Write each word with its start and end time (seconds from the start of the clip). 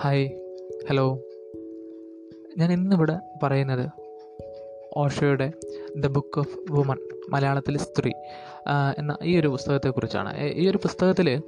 Hi 0.00 0.28
hello. 0.90 1.18
ഞാൻ 2.58 2.72
ഇന്നിവിടെ 2.72 3.18
പറയുന്നത് 3.42 3.90
ഓഷോയുടെ 4.96 5.52
ദ 5.96 6.06
ബുക്ക് 6.06 6.38
ഓഫ് 6.38 6.72
വുമൺ 6.72 6.96
മലയാളത്തിൽ 7.28 7.78
സ്ത്രീ 7.78 8.12
എന്ന 8.98 9.18
ഈ 9.22 9.40
ഒരു 9.40 9.48
പുസ്തകത്തെക്കുറിച്ചാണ്. 9.48 10.40
ഈ- 10.40 10.70
ഒരു 10.70 10.78
പുസ്തകത്തിൽ 10.78 11.42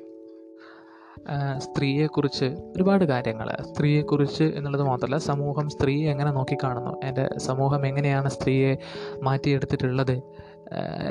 സ്ത്രീയെക്കുറിച്ച് 1.58 2.44
ഒരുപാട് 2.44 3.04
കാര്യങ്ങൾ. 3.04 3.56
സ്ത്രീയെക്കുറിച്ച് 3.60 4.44
എന്നുള്ളത് 4.44 4.82
മാത്രമല്ല 4.82 5.18
സമൂഹം 5.18 5.68
സ്ത്രീയെ 5.68 6.10
എങ്ങനെ 6.10 6.30
നോക്കിക്കാണുന്നു 6.30 7.00
എന്റെ 7.04 7.38
സമൂഹം 7.38 7.86
എങ്ങനെയാണ് 7.86 8.30
സ്ത്രീയെ 8.30 8.76
മാറ്റിയെടുത്തിട്ടുള്ളത് 9.22 10.22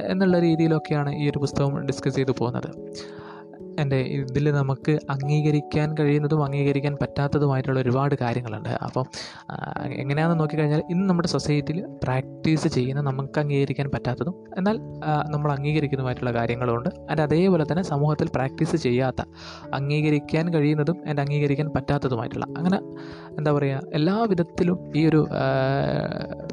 എന്നുള്ള 0.07 0.39
രീതിയിലൊക്കെയാണ് 0.39 1.15
ഈ 1.15 1.29
ഒരു 1.29 1.37
പുസ്തകം 1.37 1.85
ഡിസ്കസ് 1.85 2.15
ചെയ്തു 2.15 2.31
പോകുന്നത്. 2.37 2.93
എന്റെ 3.81 3.99
ഇതിൽ 4.19 4.51
നമുക്ക് 4.51 4.93
അംഗീകരിക്കാൻ 5.09 5.89
കഴിയുന്നതും 5.97 6.43
അംഗീകരിക്കാൻ 6.43 6.93
പറ്റാത്തതുമായിട്ടുള്ള 7.01 7.79
ഒരുപാട് 7.79 8.15
കാര്യങ്ങളുണ്ട്. 8.21 8.69
അപ്പം 8.69 9.05
എങ്ങനെയാണെന്ന് 10.01 10.39
നോക്കിക്കഴിഞ്ഞാൽ 10.39 10.83
ഇന്ന് 10.89 11.09
നമ്മുടെ 11.09 11.27
സൊസൈറ്റിയിൽ 11.27 11.79
പ്രാക്ടീസ് 12.03 12.67
ചെയ്യുന്ന 12.67 13.01
നമുക്ക് 13.01 13.39
അംഗീകരിക്കാൻ 13.39 13.87
പറ്റാത്തതും 13.95 14.35
എന്നാൽ 14.57 14.77
നമ്മൾ 15.31 15.51
അംഗീകരിക്കുന്നതുമായിട്ടുള്ള 15.51 16.31
കാര്യങ്ങളുമുണ്ട്. 16.31 16.89
അതിന്റെ 16.89 17.23
അതേപോലെ 17.23 17.65
തന്നെ 17.71 17.83
സമൂഹത്തിൽ 17.83 18.29
പ്രാക്ടീസ് 18.35 18.75
ചെയ്യാത്ത 18.75 19.21
അംഗീകരിക്കാൻ 19.73 20.45
കഴിയുന്നതും 20.53 20.97
എന്റെ 21.05 21.21
അംഗീകരിക്കാൻ 21.21 21.69
പറ്റാത്തതുമായിട്ടുള്ള 21.75 22.45
അങ്ങനെ 22.57 22.79
എന്താ 23.37 23.51
പറയുക 23.51 23.81
എല്ലാ 23.93 24.15
വിധത്തിലും 24.29 24.77
ഈ 24.95 25.03
ഒരു 25.09 25.21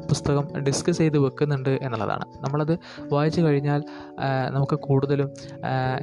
പുസ്തകം 0.09 0.45
ഡിസ്കസ് 0.63 0.97
ചെയ്ത് 0.97 1.17
വെക്കുന്നുണ്ട് 1.17 1.69
എന്നുള്ളതാണ്. 1.69 2.25
നമ്മളത് 2.41 2.73
വായിച്ചു 3.13 3.41
കഴിഞ്ഞാൽ 3.41 3.81
നമുക്ക് 4.49 4.75
കൂടുതലും 4.75 5.29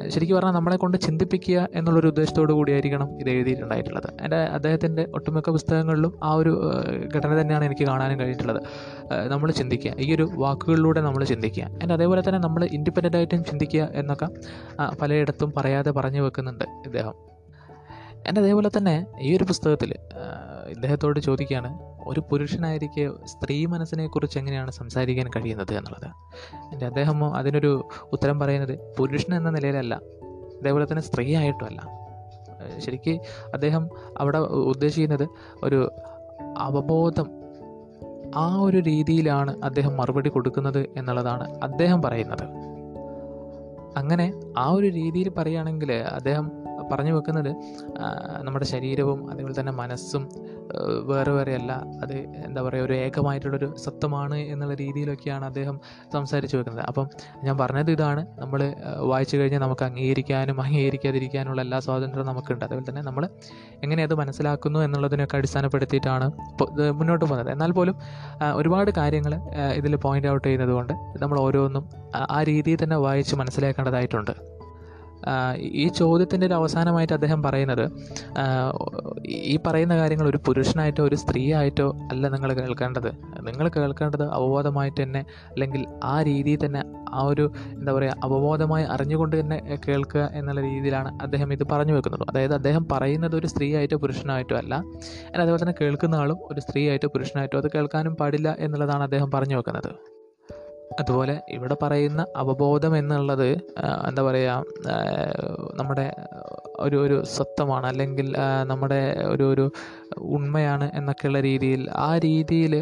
ശരിക്കും 0.09 0.37
പറഞ്ഞാൽ 0.37 0.53
നമ്മളെ 0.53 0.77
കൊണ്ട് 0.77 0.97
ചിന്തിപ്പിക്കുക 1.15 1.69
എന്നുള്ളൊരു 1.75 2.07
ഉദ്ദേശത്തോടു 2.07 2.53
കൂടിയായിരിക്കണം 2.53 3.21
ഇത് 3.21 3.31
എഴുതിയിട്ടുണ്ടായിട്ടുള്ളത്. 3.31 4.09
എന്റെ 4.21 4.37
അദ്ദേഹത്തിന്റെ 4.37 5.07
ഒട്ടുമിക്ക 5.15 5.51
പുസ്തകങ്ങളിലും 5.51 6.19
ആ 6.23 6.33
ഒരു 6.35 6.53
ഘടന 7.17 7.41
തന്നെയാണ് 7.41 7.65
എനിക്ക് 7.65 7.87
കാണാനും 7.87 8.21
കഴിഞ്ഞിട്ടുള്ളത്. 8.21 8.63
നമ്മൾ 9.29 9.51
ചിന്തിക്കുക. 9.51 9.95
ഈ 9.99 10.15
ഒരു 10.15 10.31
വാക്കുകളിലൂടെ 10.35 11.01
നമ്മൾ 11.01 11.25
ചിന്തിക്കുക. 11.25 11.65
എന്റെ 11.83 11.95
അതേപോലെ 11.95 12.23
തന്നെ 12.29 12.39
നമ്മൾ 12.39 12.65
ഇൻഡിപെൻഡന്റ് 12.65 13.17
ആയിട്ടും 13.17 13.45
ചിന്തിക്കുക 13.45 13.89
എന്നൊക്കെ 13.95 14.29
പലയിടത്തും 15.03 15.53
പറയാതെ 15.57 15.91
പറഞ്ഞു 15.91 16.21
വെക്കുന്നുണ്ട് 16.21 16.65
ഇദ്ദേഹം. 16.65 17.15
എന്റെ 18.27 18.41
അതേപോലെ 18.41 18.71
തന്നെ 18.77 19.07
ഈ 19.21 19.37
ഒരു 19.37 19.45
പുസ്തകത്തിൽ 19.45 19.95
ഇദ്ദേഹത്തോട് 20.69 21.21
ചോദിക്കുകയാണ് 21.21 21.79
ഒരു 22.07 22.21
പുരുഷനായിരിക്കെ 22.21 23.27
സ്ത്രീ 23.27 23.67
മനസ്സിനെക്കുറിച്ച് 23.67 24.39
എങ്ങനെയാണ് 24.39 24.71
സംസാരിക്കാൻ 24.71 25.27
കഴിയുന്നത് 25.37 25.75
എന്നുള്ളത്? 25.75 26.11
എന്റെ 26.73 26.87
അദ്ദേഹം 26.87 27.35
അതിനൊരു 27.35 27.89
ഉത്തരം 28.13 28.41
പറയുന്നത് 28.41 28.95
പുരുഷൻ 28.99 29.35
എന്ന 29.35 29.51
നിലയിലല്ല. 29.51 30.01
അതേപോലെ 30.65 30.85
തന്നെ 30.85 31.03
സ്ത്രീ 31.03 31.37
ആയിട്ടുമല്ല. 31.37 32.05
ശരിക്ക് 32.79 33.21
അദ്ദേഹം 33.55 33.89
അവിടെ 34.19 34.39
ഉദ്ദേശിക്കുന്നത് 34.39 35.29
ഒരു 35.63 35.93
അവബോധം 36.59 37.27
ആ 38.37 38.61
ഒരു 38.61 38.77
രീതിയിലാണ് 38.77 39.65
അദ്ദേഹം 39.65 39.97
മറുപടി 39.97 40.29
കൊടുക്കുന്നത് 40.29 40.87
എന്നുള്ളതാണ് 40.97 41.61
അദ്ദേഹം 41.63 42.03
പറയുന്നത്. 42.03 42.47
അങ്ങനെ 43.97 44.33
ആ 44.59 44.71
ഒരു 44.71 44.87
രീതിയിൽ 44.87 45.29
പറയുകയാണെങ്കിൽ 45.29 45.93
അദ്ദേഹം 45.93 46.53
പറഞ്ഞു 46.93 47.13
വെക്കുന്നത് 47.13 47.57
നമ്മുടെ 48.41 48.65
ശരീരവും 48.65 49.31
അതേപോലെ 49.31 49.61
തന്നെ 49.61 49.73
മനസ്സും 49.73 50.29
വേറെ 51.07 51.15
വേറെ 51.15 51.33
വേറെയല്ല 51.33 51.73
അത് 52.03 52.13
എന്താ 52.45 52.63
പറയുക 52.63 52.85
ഒരു 52.85 52.93
ഏകമായിട്ടുള്ളൊരു 52.93 53.77
സത്വമാണ് 53.77 54.35
എന്നുള്ള 54.35 54.75
രീതിയിലൊക്കെയാണ് 54.75 55.45
അദ്ദേഹം 55.45 55.81
സംസാരിച്ചു 56.13 56.57
വെക്കുന്നത്. 56.57 56.85
അപ്പം 56.85 57.09
ഞാൻ 57.45 57.59
പറഞ്ഞത് 57.59 57.91
ഇതാണ് 57.91 58.27
നമ്മൾ 58.39 58.75
വായിച്ചു 58.99 59.37
കഴിഞ്ഞാൽ 59.37 59.61
നമുക്ക് 59.61 59.85
അംഗീകരിക്കാനും 59.85 60.61
അംഗീകരിക്കാതിരിക്കാനുള്ള 60.63 61.61
എല്ലാ 61.61 61.79
സ്വാതന്ത്ര്യവും 61.79 62.27
നമുക്കുണ്ട്. 62.27 62.65
അതുപോലെ 62.65 62.91
തന്നെ 62.91 63.03
നമ്മൾ 63.03 63.29
എങ്ങനെ 63.83 64.03
അത് 64.03 64.15
മനസ്സിലാക്കുന്നു 64.15 64.81
എന്നുള്ളതിനൊക്കെ 64.81 65.37
അടിസ്ഥാനപ്പെടുത്തിയിട്ടാണ് 65.37 66.31
മുന്നോട്ട് 66.91 67.25
പോകുന്നത്. 67.25 67.53
എന്നാൽ 67.53 67.73
പോലും 67.73 67.97
ഒരുപാട് 68.55 68.91
കാര്യങ്ങൾ 68.91 69.35
ഇതിൽ 69.75 69.97
പോയിന്റ് 69.97 70.29
ഔട്ട് 70.29 70.49
ചെയ്യുന്നത് 70.49 70.71
കൊണ്ട് 70.71 70.93
നമ്മൾ 70.93 71.41
ഓരോന്നും 71.41 71.89
ആ- 72.31 72.43
രീതിയിൽ 72.43 72.79
തന്നെ 72.83 72.97
വായിച്ച് 72.97 73.37
മനസ്സിലാക്കേണ്ടതായിട്ടുണ്ട്. 73.37 74.33
ഈ 75.61 75.89
ചോദ്യത്തിന്റെ 75.89 76.47
ഒരു 76.47 76.55
അവസാനമായിട്ട് 76.55 77.13
അദ്ദേഹം 77.13 77.43
പറയുന്നത് 77.43 77.85
ഈ 79.53 79.59
പറയുന്ന 79.67 79.97
കാര്യങ്ങൾ 79.97 80.29
ഒരു 80.29 80.39
പുരുഷനായിട്ടോ 80.47 81.05
ഒരു 81.05 81.15
സ്ത്രീയായിട്ടോ 81.15 81.97
അല്ല 82.11 82.29
നിങ്ങൾ 82.29 82.53
കേൾക്കേണ്ടത്. 82.53 83.11
നിങ്ങൾ 83.43 83.69
കേൾക്കേണ്ടത് 83.69 84.25
അവബോധമായിട്ട് 84.29 85.03
തന്നെ 85.03 85.25
അല്ലെങ്കിൽ 85.53 85.87
ആ 86.05 86.23
രീതിയിൽ 86.23 86.67
തന്നെ 86.67 86.83
ആ 87.13 87.23
ഒരു 87.23 87.53
എന്താ 87.79 87.93
പറയുക 87.93 88.17
അവബോധമായി 88.25 88.85
അറിഞ്ഞുകൊണ്ട് 88.85 89.41
തന്നെ 89.41 89.79
കേൾക്കുക 89.89 90.31
എന്നുള്ള 90.35 90.61
രീതിയിലാണ് 90.61 91.19
അദ്ദേഹം 91.23 91.53
ഇത് 91.53 91.65
പറഞ്ഞു 91.73 91.93
വെക്കുന്നത്. 91.93 92.25
അതായത് 92.31 92.55
അദ്ദേഹം 92.55 92.89
പറയുന്നത് 92.93 93.37
ഒരു 93.37 93.47
സ്ത്രീയായിട്ടോ 93.47 93.97
പുരുഷനായിട്ടോ 93.97 94.57
അല്ല. 94.57 94.75
അതുപോലെ 95.37 95.63
തന്നെ 95.63 95.75
കേൾക്കുന്ന 95.81 96.15
ആളും 96.15 96.39
ഒരു 96.51 96.61
സ്ത്രീയായിട്ടോ 96.61 97.09
പുരുഷനായിട്ടോ 97.15 97.59
അത് 97.59 97.71
കേൾക്കാനും 97.77 98.17
പാടില്ല 98.17 98.57
എന്നുള്ളതാണ് 98.59 99.03
അദ്ദേഹം 99.03 99.31
പറഞ്ഞു 99.31 99.57
വെക്കുന്നത്. 99.57 100.14
അതുപോലെ 101.01 101.35
ഇവിടെ 101.49 101.77
പറയുന്ന 101.83 102.27
അവബോധം 102.37 102.97
എന്നുള്ളത് 102.97 103.49
എന്താ 104.09 104.23
പറയുക 104.23 104.53
നമ്മുടെ 105.81 106.07
ഒരു 106.79 106.97
ഒരു 106.97 107.25
സ്വത്വമാണ് 107.25 107.87
അല്ലെങ്കിൽ 107.87 108.29
നമ്മുടെ 108.65 109.01
ഒരു 109.33 109.45
ഒരു 109.45 109.71
ഉണ്മയാണ് 110.37 110.91
എന്നൊക്കെയുള്ള 110.95 111.41
രീതിയിൽ 111.41 111.83
ആ 112.07 112.11
രീതിയിൽ 112.19 112.75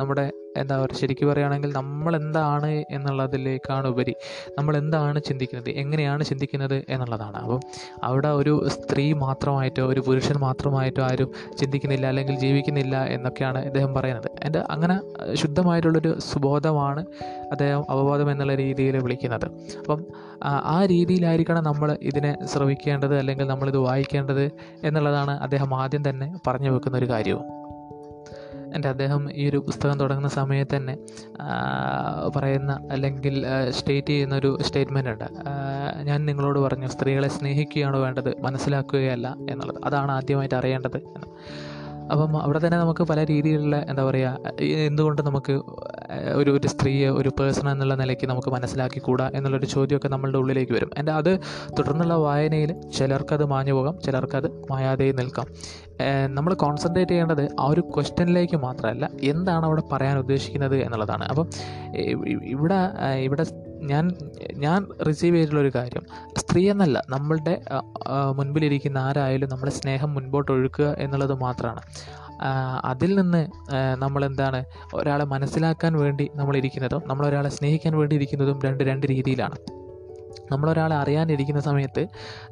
നമ്മുടെ 0.00 0.26
എന്താ 0.60 0.74
പറയുക 0.80 0.98
ശരിക്കും 1.00 1.28
പറയുകയാണെങ്കിൽ 1.28 1.70
നമ്മൾ 1.72 2.12
എന്താണ് 2.16 2.70
എന്നുള്ളതിലേക്കാണ് 2.90 3.88
ഉപരി 3.88 4.14
നമ്മൾ 4.58 4.76
എന്താണ് 4.76 5.18
ചിന്തിക്കുന്നത് 5.28 5.70
എങ്ങനെയാണ് 5.82 6.24
ചിന്തിക്കുന്നത് 6.24 6.76
എന്നുള്ളതാണ്. 6.88 7.38
അപ്പം 7.44 7.60
അവിടെ 8.02 8.28
ഒരു 8.28 8.54
സ്ത്രീ 8.76 9.12
മാത്രമായിട്ടോ 9.24 9.84
ഒരു 9.92 10.00
പുരുഷൻ 10.00 10.38
മാത്രമായിട്ടോ 10.38 11.02
ആരും 11.10 11.30
ചിന്തിക്കുന്നില്ല 11.60 12.06
അല്ലെങ്കിൽ 12.06 12.36
ജീവിക്കുന്നില്ല 12.44 12.96
എന്നൊക്കെയാണ് 13.16 13.62
ഇദ്ദേഹം 13.64 13.92
പറയുന്നത്. 13.94 14.30
എന്റെ 14.46 14.62
അങ്ങനെ 14.70 14.96
ശുദ്ധമായിട്ടുള്ളൊരു 15.34 16.18
സുബോധമാണ് 16.18 17.06
അദ്ദേഹം 17.50 17.84
അവബോധം 17.90 18.30
എന്നുള്ള 18.30 18.54
രീതിയിൽ 18.54 18.96
വിളിക്കുന്നത്. 18.96 19.46
അപ്പം 19.78 20.04
ആ, 20.42 20.84
രീതിയിലായിരിക്കണം 20.84 21.64
നമ്മൾ 21.64 21.98
ഇതിനെ 22.02 22.46
ശ്രവിക്കേണ്ടത് 22.46 23.18
അല്ലെങ്കിൽ 23.18 23.46
നമ്മളിത് 23.46 23.78
വായിക്കേണ്ടത് 23.78 24.44
എന്നുള്ളതാണ് 24.84 25.30
അദ്ദേഹം 25.30 25.74
ആദ്യം 25.74 26.08
തന്നെ 26.08 26.38
പറഞ്ഞു 26.46 26.70
വെക്കുന്ന 26.70 26.98
ഒരു 26.98 27.08
കാര്യവും. 27.08 27.44
എന്റെ 28.74 28.88
അദ്ദേഹം 28.88 29.32
ഈ 29.32 29.48
ഒരു 29.50 29.56
പുസ്തകം 29.56 29.98
തുടങ്ങുന്ന 29.98 30.28
സമയത്ത് 30.28 30.76
തന്നെ 30.76 30.94
പറയുന്ന 32.36 32.72
അല്ലെങ്കിൽ 32.90 33.46
സ്റ്റേറ്റ് 33.70 34.08
ചെയ്യുന്ന 34.08 34.34
ഒരു 34.34 34.58
സ്റ്റേറ്റ്മെന്റ് 34.62 35.10
ഉണ്ട്. 35.10 35.24
ഞാൻ 36.02 36.26
നിങ്ങളോട് 36.26 36.58
പറഞ്ഞു 36.58 36.86
സ്ത്രീകളെ 36.86 37.28
സ്നേഹിക്കുകയാണ് 37.28 37.96
വേണ്ടത്? 37.96 38.40
മനസ്സിലാക്കുകയല്ല 38.40 39.36
എന്നുള്ളത്. 39.50 39.80
അതാണ് 39.84 40.12
ആദ്യമായിട്ട് 40.12 40.54
അറിയേണ്ടത് 40.54 40.98
അപ്പം 42.12 42.42
അവിടെ 42.42 42.58
തന്നെ 42.66 42.78
നമുക്ക് 42.78 43.04
പല 43.04 43.24
രീതിയിലുള്ള 43.24 43.76
എന്താ 43.88 44.04
പറയുക 44.04 44.52
എന്തുകൊണ്ട് 44.88 45.22
നമുക്ക് 45.22 45.52
ഒരു 46.34 46.50
ഒരു 46.50 46.68
സ്ത്രീയെ 46.68 47.08
ഒരു 47.08 47.30
പേഴ്സൺ 47.38 47.70
എന്നുള്ള 47.70 47.94
നിലയ്ക്ക് 47.94 48.26
നമുക്ക് 48.26 48.50
മനസ്സിലാക്കിക്കൂടാ 48.50 49.30
എന്നുള്ളൊരു 49.34 49.66
ചോദ്യമൊക്കെ 49.66 50.08
നമ്മളുടെ 50.08 50.38
ഉള്ളിലേക്ക് 50.38 50.72
വരും. 50.72 50.90
എന്റെ 50.98 51.12
അത് 51.12 51.32
തുടർന്നുള്ള 51.78 52.14
വായനയിൽ 52.14 52.72
ചിലർക്കത് 52.98 53.44
മാഞ്ഞു 53.44 53.72
പോകാം 53.72 53.96
ചിലർക്കത് 54.02 54.48
മായാതെ 54.70 55.12
നിൽക്കാം. 55.12 55.46
നമ്മൾ 56.28 56.54
കോൺസെൻട്രേറ്റ് 56.54 57.10
ചെയ്യേണ്ടത് 57.10 57.44
ആ 57.60 57.66
ഒരു 57.66 57.80
ക്വസ്റ്റ്യനിലേക്ക് 57.80 58.56
മാത്രമല്ല 58.56 59.10
എന്താണ് 59.22 59.64
അവിടെ 59.66 59.82
പറയാൻ 59.92 60.18
ഉദ്ദേശിക്കുന്നത് 60.18 60.76
എന്നുള്ളതാണ്. 60.76 61.24
അപ്പം 61.24 61.46
ഇവിടെ 62.54 62.80
ഇവിടെ 63.28 63.44
ഞാൻ 63.92 64.04
ഞാൻ 64.64 64.80
റിസീവ് 65.08 65.34
ചെയ്തിട്ടുള്ള 65.36 65.60
ഒരു 65.60 65.72
കാര്യം. 65.74 66.04
സ്ത്രീ 66.38 66.62
എന്നല്ല 66.70 66.98
നമ്മളുടെ 67.08 67.54
മുൻപിലിരിക്കുന്ന 68.38 68.98
ആരായാലും 68.98 69.50
നമ്മളെ 69.52 69.72
സ്നേഹം 69.80 70.10
മുൻപോട്ട് 70.14 70.50
ഒഴുക്കുക 70.52 70.88
എന്നുള്ളത് 70.98 71.34
മാത്രമാണ്. 71.44 71.82
അതിൽ 72.84 73.10
നിന്ന് 73.20 73.42
നമ്മൾ 74.02 74.22
എന്താണ് 74.24 74.60
ഒരാളെ 74.94 75.24
മനസ്സിലാക്കാൻ 75.24 75.92
വേണ്ടി 76.02 76.26
നമ്മൾ 76.36 77.26
ഒരാളെ 77.26 77.50
സ്നേഹിക്കാൻ 77.58 77.94
വേണ്ടി 77.98 78.14
ഇരിക്കുന്നതും 78.16 78.58
രണ്ട് 78.66 78.84
രണ്ട് 78.84 79.06
രീതിയിലാണ്. 79.14 79.58
നമ്മളൊരാളെ 80.50 80.96
അറിയാനിരിക്കുന്ന 80.96 81.60
സമയത്ത് 81.62 82.02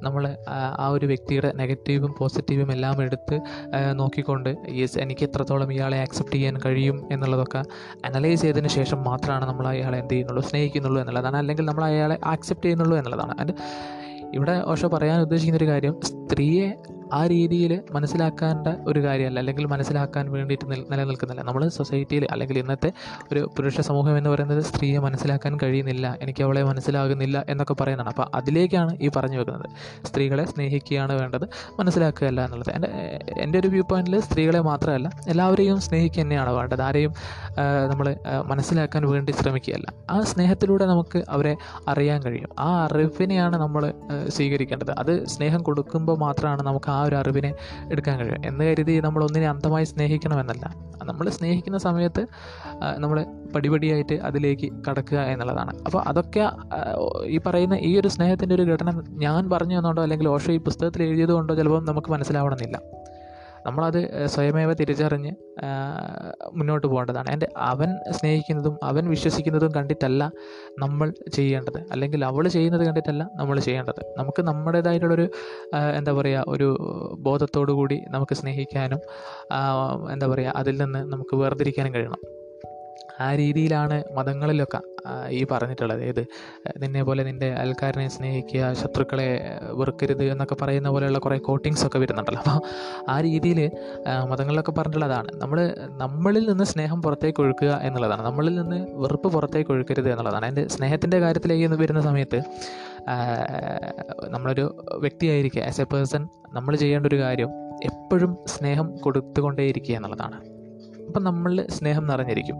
നമ്മൾ 0.02 0.22
ആ, 0.50 0.56
ഒരു 0.94 1.06
വ്യക്തിയുടെ 1.06 1.50
നെഗറ്റീവും 1.56 2.12
പോസിറ്റീവും 2.18 2.70
എല്ലാം 2.72 3.02
എടുത്ത് 3.02 3.36
നോക്കിക്കൊണ്ട് 3.94 4.50
യെസ് 4.74 4.98
എനിക്ക് 4.98 5.24
എത്രത്തോളം 5.24 5.72
ഇയാളെ 5.72 5.98
ആക്സെപ്റ്റ് 6.00 6.36
ചെയ്യാൻ 6.36 6.56
കഴിയും 6.64 6.98
എന്നുള്ളതൊക്കെ 7.10 7.62
അനലൈസ് 8.04 8.42
ചെയ്തതിന് 8.42 8.72
ശേഷം 8.76 9.00
മാത്രമാണ് 9.04 9.46
നമ്മൾ 9.46 9.66
അയാളെ 9.68 9.98
എന്ത് 9.98 10.14
ചെയ്യുന്നുള്ളൂ 10.14 10.44
സ്നേഹിക്കുന്നുള്ളൂ 10.44 11.00
എന്നുള്ളതാണ് 11.00 11.36
അല്ലെങ്കിൽ 11.36 11.66
നമ്മൾ 11.66 11.84
അയാളെ 11.84 12.18
ആക്സെപ്റ്റ് 12.32 12.64
ചെയ്യുന്നുള്ളൂ 12.64 12.96
എന്നുള്ളതാണ്. 12.96 13.34
ആൻഡ് 13.40 13.54
ഇവിടെ 14.32 14.54
ഓഷോ 14.66 14.86
പറയാൻ 14.92 15.18
ഉദ്ദേശിക്കുന്ന 15.20 15.58
ഒരു 15.58 15.68
കാര്യം 15.68 15.94
സ്ത്രീയെ 16.08 16.68
ആ 17.12 17.26
രീതിയിൽ 17.26 17.82
മനസ്സിലാക്കേണ്ട 17.92 18.68
ഒരു 18.88 19.02
കാര്യമല്ല. 19.04 19.38
അല്ലെങ്കിൽ 19.38 19.66
മനസ്സിലാക്കാൻ 19.66 20.32
വേണ്ടിയിട്ട് 20.32 20.70
നിൽ 20.70 20.86
നിലനിൽക്കുന്നില്ല. 20.90 21.42
നമ്മൾ 21.42 21.68
സൊസൈറ്റിയിൽ 21.68 22.26
അല്ലെങ്കിൽ 22.30 22.58
ഇന്നത്തെ 22.58 22.92
ഒരു 23.32 23.50
പുരുഷ 23.56 23.80
സമൂഹം 23.80 24.18
എന്ന് 24.18 24.30
പറയുന്നത് 24.30 24.62
സ്ത്രീയെ 24.62 24.98
മനസ്സിലാക്കാൻ 24.98 25.58
കഴിയുന്നില്ല. 25.62 26.18
എനിക്ക് 26.20 26.44
അവളെ 26.44 26.62
മനസ്സിലാകുന്നില്ല 26.62 27.44
എന്നൊക്കെ 27.48 27.74
പറയുന്നതാണ്. 27.74 28.08
അപ്പോൾ 28.08 28.30
അതിലേക്കാണ് 28.34 28.98
ഈ 29.02 29.10
പറഞ്ഞു 29.16 29.38
വെക്കുന്നത്. 29.38 29.70
സ്ത്രീകളെ 30.06 30.44
സ്നേഹിക്കുകയാണ് 30.44 31.20
വേണ്ടത് 31.20 31.48
മനസ്സിലാക്കുകയല്ല 31.78 32.44
എന്നുള്ളത്. 32.44 32.70
എന്റെ 32.74 32.88
എന്റെ 33.40 33.58
ഒരു 33.58 33.68
വ്യൂ 33.68 33.82
പോയിന്റിൽ 33.82 34.20
സ്ത്രീകളെ 34.20 34.60
മാത്രമല്ല 34.60 35.10
എല്ലാവരെയും 35.28 35.80
സ്നേഹിക്കുക 35.80 36.22
തന്നെയാണ് 36.22 36.50
വേണ്ടത്. 36.50 36.82
ആരെയും 36.82 37.14
നമ്മൾ 37.90 38.16
മനസ്സിലാക്കാൻ 38.44 39.10
വേണ്ടി 39.10 39.32
ശ്രമിക്കുകയല്ല. 39.32 39.86
ആ 40.10 40.20
സ്നേഹത്തിലൂടെ 40.20 40.84
നമുക്ക് 40.84 41.22
അവരെ 41.28 41.56
അറിയാൻ 41.88 42.22
കഴിയും. 42.22 42.48
ആ 42.58 42.84
അറിവിനെയാണ് 42.84 43.56
നമ്മൾ 43.56 43.92
സ്വീകരിക്കേണ്ടത്. 44.28 44.90
അത് 44.90 45.26
സ്നേഹം 45.26 45.62
കൊടുക്കുമ്പോൾ 45.62 46.18
മാത്രമാണ് 46.18 46.62
നമുക്ക് 46.62 46.93
ആ 46.94 47.00
ഒരു 47.08 47.16
അറിവിനെ 47.20 47.50
എടുക്കാൻ 47.92 48.16
കഴിയും. 48.20 48.42
എന്ന് 48.46 48.64
കരുതി 48.70 48.94
നമ്മൾ 49.06 49.22
ഒന്നിനെ 49.24 49.48
അന്ധമായി 49.48 49.86
സ്നേഹിക്കണമെന്നല്ല. 49.92 50.64
നമ്മൾ 51.10 51.26
സ്നേഹിക്കുന്ന 51.38 51.78
സമയത്ത് 51.78 52.22
നമ്മൾ 53.02 53.18
പടിപടിയായിട്ട് 53.54 54.16
അതിലേക്ക് 54.28 54.68
കടക്കുക 54.88 55.18
എന്നുള്ളതാണ്. 55.32 55.72
അപ്പോൾ 55.86 56.00
അതൊക്കെ 56.10 56.44
ഈ 57.34 57.38
പറയുന്ന 57.46 57.74
ഈ 57.88 57.92
ഒരു 58.00 58.08
സ്നേഹത്തിന്റെ 58.16 58.54
ഒരു 58.54 58.64
ഘടന 58.72 58.90
ഞാൻ 59.24 59.42
പറഞ്ഞു 59.50 59.76
തന്നുകൊണ്ടോ 59.76 60.02
അല്ലെങ്കിൽ 60.02 60.28
ഓഷോ 60.28 60.52
ഈ 60.52 60.60
പുസ്തകത്തിൽ 60.68 61.02
എഴുതിയത് 61.08 61.32
കൊണ്ടോ 61.38 61.54
ചിലപ്പോൾ 61.54 61.82
നമുക്ക് 61.90 62.10
മനസ്സിലാവണമെന്നില്ല. 62.12 62.78
നമ്മളത് 63.66 63.98
സ്വയമേവ 64.32 64.70
തിരിച്ചറിഞ്ഞ് 64.72 65.32
മുന്നോട്ട് 66.58 66.86
പോകേണ്ടതാണ്. 66.86 67.28
എന്റെ 67.34 67.48
അവൻ 67.70 67.90
സ്നേഹിക്കുന്നതും 68.18 68.74
അവൻ 68.82 69.04
വിശ്വസിക്കുന്നതും 69.14 69.70
കണ്ടിട്ടല്ല 69.76 70.22
നമ്മൾ 70.82 71.08
ചെയ്യേണ്ടത്. 71.36 71.80
അല്ലെങ്കിൽ 71.92 72.20
അവൾ 72.30 72.44
ചെയ്യുന്നത് 72.48 72.84
കണ്ടിട്ടല്ല 72.88 73.24
നമ്മൾ 73.40 73.58
ചെയ്യേണ്ടത്. 73.60 74.02
നമുക്ക് 74.18 74.42
നമ്മുടേതായിട്ടുള്ളൊരു 74.50 75.26
എന്താ 75.98 76.12
പറയുക 76.12 76.44
ഒരു 76.54 76.68
ബോധത്തോടു 77.28 77.72
കൂടി 77.72 77.98
നമുക്ക് 78.16 78.36
സ്നേഹിക്കാനും 78.42 79.02
എന്താ 80.14 80.28
പറയുക 80.34 80.56
അതിൽ 80.62 80.76
നിന്ന് 80.82 81.02
നമുക്ക് 81.12 81.36
വേർതിരിക്കാനും 81.42 81.94
കഴിയണം. 81.94 82.22
ആ 83.20 83.34
രീതിയിലാണ് 83.34 84.04
മതങ്ങളിലൊക്കെ 84.16 84.80
ഈ 85.28 85.46
പറഞ്ഞിട്ടുള്ളത്. 85.50 86.02
ഏത് 86.02 86.20
നിന്നെ 86.76 87.04
പോലെ 87.04 87.22
നിന്റെ 87.24 87.52
അയൽക്കാരനെ 87.54 88.08
സ്നേഹിക്കുക 88.08 88.72
ശത്രുക്കളെ 88.72 89.58
വെറുക്കരുത് 89.72 90.24
എന്നൊക്കെ 90.24 90.56
പറയുന്ന 90.62 90.90
പോലെയുള്ള 90.90 91.18
കുറേ 91.18 91.38
കോട്ടിങ്സൊക്കെ 91.38 91.98
വരുന്നുണ്ടല്ലോ. 91.98 92.40
അപ്പോൾ 92.40 92.60
ആ 93.08 93.20
രീതിയിൽ 93.20 93.70
മതങ്ങളിലൊക്കെ 94.30 94.72
പറഞ്ഞിട്ടുള്ളതാണ് 94.72 95.28
നമ്മൾ 95.34 95.74
നമ്മളിൽ 95.90 96.48
നിന്ന് 96.48 96.64
സ്നേഹം 96.64 97.02
പുറത്തേക്ക് 97.02 97.40
ഒഴുക്കുക 97.40 97.80
എന്നുള്ളതാണ്. 97.82 98.22
നമ്മളിൽ 98.22 98.54
നിന്ന് 98.60 98.86
വെറുപ്പ് 98.92 99.28
പുറത്തേക്ക് 99.32 99.70
ഒഴുക്കരുത് 99.70 100.10
എന്നുള്ളതാണ്. 100.10 100.46
അതിന്റെ 100.46 100.68
സ്നേഹത്തിന്റെ 100.68 101.20
കാര്യത്തിലേക്ക് 101.20 101.80
വരുന്ന 101.82 102.00
സമയത്ത് 102.00 102.42
നമ്മളൊരു 104.28 104.86
വ്യക്തിയായിരിക്കുക 104.98 105.62
ആസ് 105.62 105.80
എ 105.80 105.84
പേഴ്സൺ 105.84 106.28
നമ്മൾ 106.52 106.76
ചെയ്യേണ്ട 106.76 107.06
ഒരു 107.06 107.20
കാര്യം 107.20 107.50
എപ്പോഴും 107.84 108.38
സ്നേഹം 108.46 108.96
കൊടുത്തുകൊണ്ടേയിരിക്കുക 108.96 109.94
എന്നുള്ളതാണ്. 109.94 110.36
അപ്പം 111.06 111.24
നമ്മളിൽ 111.24 111.68
സ്നേഹം 111.68 112.06
നിറഞ്ഞിരിക്കും. 112.06 112.56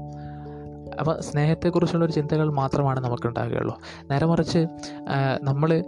അപ്പോൾ 1.00 1.20
സ്നേഹത്തെക്കുറിച്ചുള്ള 1.20 2.04
ഒരു 2.04 2.12
ചിന്തകൾ 2.12 2.52
മാത്രമാണ് 2.52 3.00
നമുക്കുണ്ടാകുകയുള്ളൂ. 3.00 3.78
നേരെ 4.10 4.26
മറിച്ച് 4.26 4.66
നമ്മൾ 5.42 5.84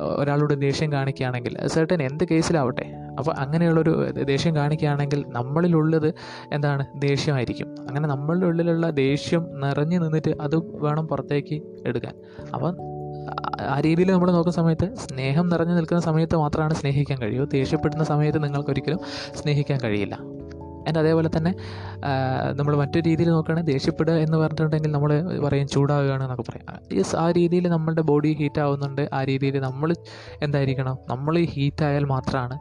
ഒരാളോട് 0.00 0.60
ദേഷ്യം 0.60 0.92
കാണിക്കുകയാണെങ്കിൽ 0.92 1.66
സെർട്ടൻ 1.66 2.02
എന്ത് 2.02 2.24
കേസിലാവട്ടെ 2.24 2.86
അപ്പോൾ 3.18 3.32
അങ്ങനെയുള്ളൊരു 3.38 4.10
ദേഷ്യം 4.10 4.56
കാണിക്കുകയാണെങ്കിൽ 4.56 5.24
നമ്മളിലുള്ളത് 5.28 6.14
എന്താണ്? 6.52 6.86
ദേഷ്യമായിരിക്കും. 6.96 7.74
അങ്ങനെ 7.88 8.08
നമ്മളുടെ 8.08 8.46
ഉള്ളിലുള്ള 8.46 8.90
ദേഷ്യം 8.90 9.60
നിറഞ്ഞു 9.60 9.98
നിന്നിട്ട് 9.98 10.34
അത് 10.40 10.56
വേണം 10.56 11.08
പുറത്തേക്ക് 11.08 11.62
എടുക്കാൻ. 11.86 12.14
അപ്പം 12.54 12.76
ആ 13.60 13.80
രീതിയിൽ 13.80 14.10
നമ്മൾ 14.10 14.30
നോക്കുന്ന 14.30 14.56
സമയത്ത് 14.56 14.94
സ്നേഹം 14.94 15.48
നിറഞ്ഞു 15.48 15.74
നിൽക്കുന്ന 15.74 16.02
സമയത്ത് 16.02 16.36
മാത്രമാണ് 16.36 16.74
സ്നേഹിക്കാൻ 16.74 17.18
കഴിയൂ. 17.22 17.44
ദേഷ്യപ്പെടുന്ന 17.44 18.04
സമയത്ത് 18.04 18.44
നിങ്ങൾക്കൊരിക്കലും 18.44 19.00
സ്നേഹിക്കാൻ 19.34 19.80
കഴിയില്ല. 19.84 20.37
ആൻഡ് 20.86 20.98
അതേപോലെ 20.98 21.30
തന്നെ 21.36 21.52
നമ്മൾ 22.58 22.76
മറ്റൊരു 22.76 23.04
രീതിയിൽ 23.08 23.28
നോക്കുകയാണെങ്കിൽ 23.28 23.72
ദേഷ്യപ്പെടുക 23.72 24.14
എന്ന് 24.14 24.38
പറഞ്ഞിട്ടുണ്ടെങ്കിൽ 24.38 24.92
നമ്മൾ 24.92 25.12
പറയും 25.44 25.68
ചൂടാവുകയാണ് 25.68 26.22
എന്നൊക്കെ 26.22 26.44
പറയാം. 26.50 26.96
യെസ് 26.98 27.16
ആ 27.16 27.30
രീതിയിൽ 27.30 27.68
നമ്മളുടെ 27.68 28.02
ബോഡി 28.02 28.32
ഹീറ്റ് 28.40 28.60
ആവുന്നുണ്ട്. 28.60 29.08
ആ 29.12 29.24
രീതിയിൽ 29.24 29.60
നമ്മൾ 29.60 29.94
എന്തായിരിക്കണം? 30.42 30.98
നമ്മൾ 31.08 31.36
ഹീറ്റ് 31.54 31.84
ആയാൽ 31.84 32.04
മാത്രമാണ് 32.04 32.58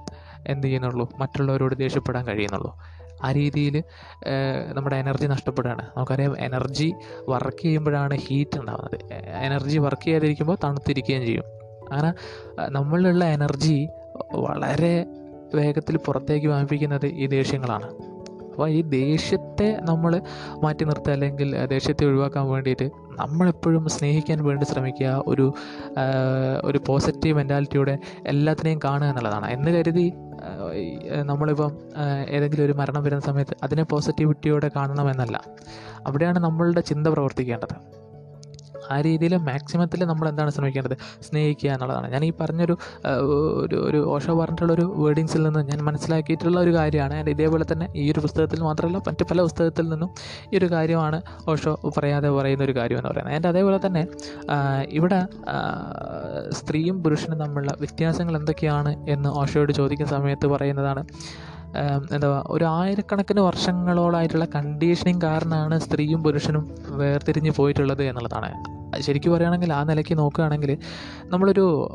എന്ത് 0.47 0.67
ചെയ്യുന്നുള്ളൂ? 0.67 1.09
മറ്റുള്ളവരോട് 1.19 1.75
ദേഷ്യപ്പെടാൻ 1.75 2.25
കഴിയുന്നുള്ളൂ. 2.27 2.71
ആ 3.25 3.31
രീതിയിൽ 3.31 3.75
നമ്മുടെ 4.75 4.95
എനർജി 4.95 5.27
നഷ്ടപ്പെടുകയാണ്. 5.27 5.83
നമുക്കറിയാം 5.95 6.33
എനർജി 6.39 6.93
വർക്ക് 7.29 7.61
ചെയ്യുമ്പോഴാണ് 7.61 8.15
ഹീറ്റ് 8.25 8.57
ഉണ്ടാകുന്നത് 8.59 8.97
എനർജി 9.45 9.77
വർക്ക് 9.77 10.05
ചെയ്യാതിരിക്കുമ്പോൾ 10.05 10.57
തണുത്തിരിക്കുകയും 10.63 11.23
ചെയ്യും. 11.25 11.47
അങ്ങനെ 11.91 12.11
നമ്മളിലുള്ള 12.69 13.25
എനർജി 13.37 13.77
വളരെ 14.45 14.93
വേഗത്തിൽ 15.55 15.97
പുറത്തേക്ക് 15.97 16.47
വ്യാപിപ്പിക്കുന്നത് 16.47 17.05
ഈ 17.05 17.27
ദേഷ്യങ്ങളാണ്. 17.27 18.17
അപ്പോൾ 18.49 18.69
ഈ 18.69 18.81
ദേഷ്യത്തെ 18.81 19.77
നമ്മൾ 19.81 20.21
മാറ്റി 20.63 20.83
നിർത്തുക 20.83 21.11
അല്ലെങ്കിൽ 21.11 21.65
ദേഷ്യത്തെ 21.65 22.05
ഒഴിവാക്കാൻ 22.05 22.49
വേണ്ടിയിട്ട് 22.49 22.91
നമ്മളെപ്പോഴും 23.19 23.89
സ്നേഹിക്കാൻ 23.89 24.43
വേണ്ടി 24.43 24.65
ശ്രമിക്കുക. 24.65 25.23
ഒരു 25.27 25.53
ഒരു 26.63 26.79
പോസിറ്റീവ് 26.87 27.37
മെന്റാലിറ്റിയോടെ 27.37 27.97
എല്ലാത്തിനെയും 28.27 28.79
കാണുക 28.83 29.07
എന്നുള്ളതാണ്. 29.07 29.51
എന്ന് 29.51 29.71
കരുതി 29.71 30.13
നമ്മളിപ്പം 31.23 31.71
ഏതെങ്കിലും 32.29 32.65
ഒരു 32.65 32.73
മരണം 32.73 33.03
വരുന്ന 33.03 33.21
സമയത്ത് 33.21 33.55
അതിനെ 33.63 33.83
പോസിറ്റിവിറ്റിയോടെ 33.83 34.71
കാണണമെന്നല്ല. 34.75 35.41
അവിടെയാണ് 36.05 36.39
നമ്മളുടെ 36.39 36.81
ചിന്ത 36.81 37.07
പ്രവർത്തിക്കേണ്ടത്. 37.07 37.96
ആ 38.91 38.97
രീതിയിൽ 39.01 39.33
മാക്സിമത്തിൽ 39.49 40.03
നമ്മൾ 40.05 40.29
എന്താണ് 40.29 40.51
ശ്രമിക്കേണ്ടത്? 40.51 40.95
സ്നേഹിക്കുക 41.27 41.69
എന്നുള്ളതാണ്. 41.69 42.07
ഞാൻ 42.13 42.25
ഈ 42.25 42.31
പറഞ്ഞൊരു 42.41 42.77
ഒരു 43.65 43.77
ഒരു 43.87 43.99
ഓഷോ 44.13 44.33
പറഞ്ഞിട്ടുള്ളൊരു 44.39 44.85
വേർഡിങ്സിൽ 44.97 45.43
നിന്ന് 45.43 45.61
ഞാൻ 45.71 45.79
മനസ്സിലാക്കിയിട്ടുള്ള 45.89 46.57
ഒരു 46.59 46.73
കാര്യമാണ്. 46.75 47.13
ആൻഡ് 47.13 47.29
ഇതേപോലെ 47.29 47.65
തന്നെ 47.71 47.87
ഈ 47.95 48.05
ഒരു 48.11 48.19
പുസ്തകത്തിൽ 48.19 48.61
മാത്രമല്ല 48.61 48.97
മറ്റ് 49.07 49.25
പല 49.31 49.41
പുസ്തകത്തിൽ 49.41 49.89
നിന്നും 49.89 50.09
ഈ 50.53 50.57
ഒരു 50.57 50.69
കാര്യമാണ് 50.71 51.19
ഓഷോ 51.49 51.73
പറയാതെ 51.97 52.29
പറയുന്ന 52.29 52.63
ഒരു 52.63 52.75
കാര്യം 52.77 52.97
എന്ന് 52.97 53.09
പറയുന്നത്. 53.09 53.35
ആൻഡ് 53.35 53.47
അതേപോലെ 53.47 53.79
തന്നെ 53.85 54.03
ഇവിടെ 54.99 55.19
സ്ത്രീയും 56.49 57.03
പുരുഷനും 57.03 57.39
തമ്മിലുള്ള 57.39 57.73
വ്യത്യാസങ്ങൾ 57.79 58.35
എന്തൊക്കെയാണ് 58.37 58.93
എന്ന് 59.09 59.29
ഓഷോയോട് 59.29 59.71
ചോദിക്കുന്ന 59.71 60.11
സമയത്ത് 60.11 60.47
പറയുന്നതാണ്. 60.47 61.03
എന്താ 62.13 62.43
ഒരു 62.47 62.65
ആയിരക്കണക്കിന് 62.65 63.39
വർഷങ്ങളോളായിട്ടുള്ള 63.39 64.45
കണ്ടീഷനിങ് 64.45 65.21
കാരണമാണ് 65.21 65.79
സ്ത്രീയും 65.79 66.23
പുരുഷനും 66.23 66.75
വേർതിരിഞ്ഞ് 66.89 67.51
പോയിട്ടുള്ളത് 67.51 68.03
എന്നുള്ളതാണ്. 68.03 68.77
ശരിക്കും 69.01 69.33
പറയുകയാണെങ്കിൽ 69.33 69.73
ആ 69.73 69.83
നിലയ്ക്ക് 69.83 70.17
നോക്കുകയാണെങ്കിൽ 70.17 70.77
നമ്മളൊരു 71.23 71.89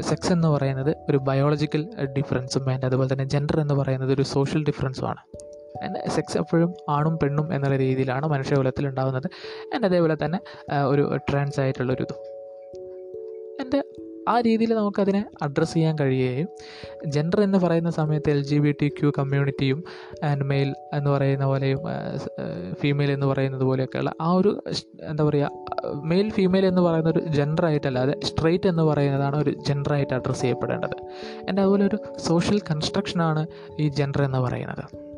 സെക്സ് 0.00 0.32
എന്ന് 0.32 0.48
പറയുന്നത് 0.48 0.96
ഒരു 1.08 1.16
ബയോളജിക്കൽ 1.16 1.88
ഡിഫറൻസും 2.18 2.72
ആൻഡ് 2.72 2.84
അതുപോലെ 2.84 3.12
തന്നെ 3.12 3.24
ജെൻഡർ 3.24 3.60
എന്ന് 3.60 3.74
പറയുന്നത് 3.74 4.12
ഒരു 4.12 4.22
സോഷ്യൽ 4.22 4.64
ഡിഫറൻസുമാണ് 4.64 5.18
ആൻഡ് 5.84 6.10
സെക്സ് 6.10 6.38
എപ്പോഴും 6.38 6.74
ആണും 6.88 7.18
പെണ്ണും 7.18 7.54
എന്നുള്ള 7.54 7.76
രീതിയിലാണ് 7.76 8.26
മനുഷ്യകുലത്തിൽ 8.26 8.88
ഉണ്ടാകുന്നത് 8.88 9.26
ആൻഡ് 9.74 9.84
അതേപോലെ 9.84 10.16
തന്നെ 10.24 10.40
ഒരു 10.86 11.16
ട്രാൻസ് 11.30 11.60
ആയിട്ടുള്ളൊരു 11.60 12.02
ഇതും 12.02 12.29
ആ 14.28 14.40
രീതിയിൽ 14.40 14.74
നമുക്കതിനെ 14.74 15.24
അഡ്രസ്സ് 15.42 15.74
ചെയ്യാൻ 15.74 15.98
കഴിയുകയും 15.98 16.48
ജെൻഡർ 17.06 17.40
എന്ന് 17.40 17.58
പറയുന്ന 17.58 17.90
സമയത്ത് 17.90 18.30
L 18.30 18.44
G 18.44 18.58
B 18.58 18.74
T 18.80 18.88
Q 18.88 19.10
കമ്മ്യൂണിറ്റിയും 19.18 19.84
and 20.24 20.44
male 20.44 20.74
എന്ന് 20.92 21.10
പറയുന്ന 21.10 21.44
പോലെയും 21.44 21.78
ഫീമെയിൽ 22.72 23.10
എന്ന് 23.10 23.26
പറയുന്നത് 23.26 23.62
പോലെയൊക്കെയുള്ള 23.62 24.12
ആ 24.20 24.32
ഒരു 24.32 24.62
എന്താ 25.00 25.24
പറയുക 25.24 25.50
മെയിൽ 26.04 26.30
ഫീമെയിൽ 26.30 26.66
എന്ന് 26.66 26.82
പറയുന്ന 26.82 27.10
ഒരു 27.10 27.20
ജെൻഡർ 27.20 27.66
ആയിട്ടല്ലാതെ 27.66 28.20
സ്ട്രെയിറ്റ് 28.24 28.68
എന്ന് 28.68 28.82
പറയുന്നതാണ് 28.82 29.36
ഒരു 29.36 29.50
ജെൻഡർ 29.50 29.92
ആയിട്ട് 29.92 30.14
അഡ്രസ്സ് 30.14 30.40
ചെയ്യപ്പെടേണ്ടത്. 30.40 30.96
എന്റെ 31.48 31.62
അതുപോലെ 31.62 31.84
ഒരു 31.84 31.98
സോഷ്യൽ 32.18 32.60
കൺസ്ട്രക്ഷനാണ് 32.70 33.46
ഈ 33.80 33.88
ജെൻഡർ 33.88 34.22
എന്ന് 34.22 34.38
പറയുന്നത്. 34.38 35.09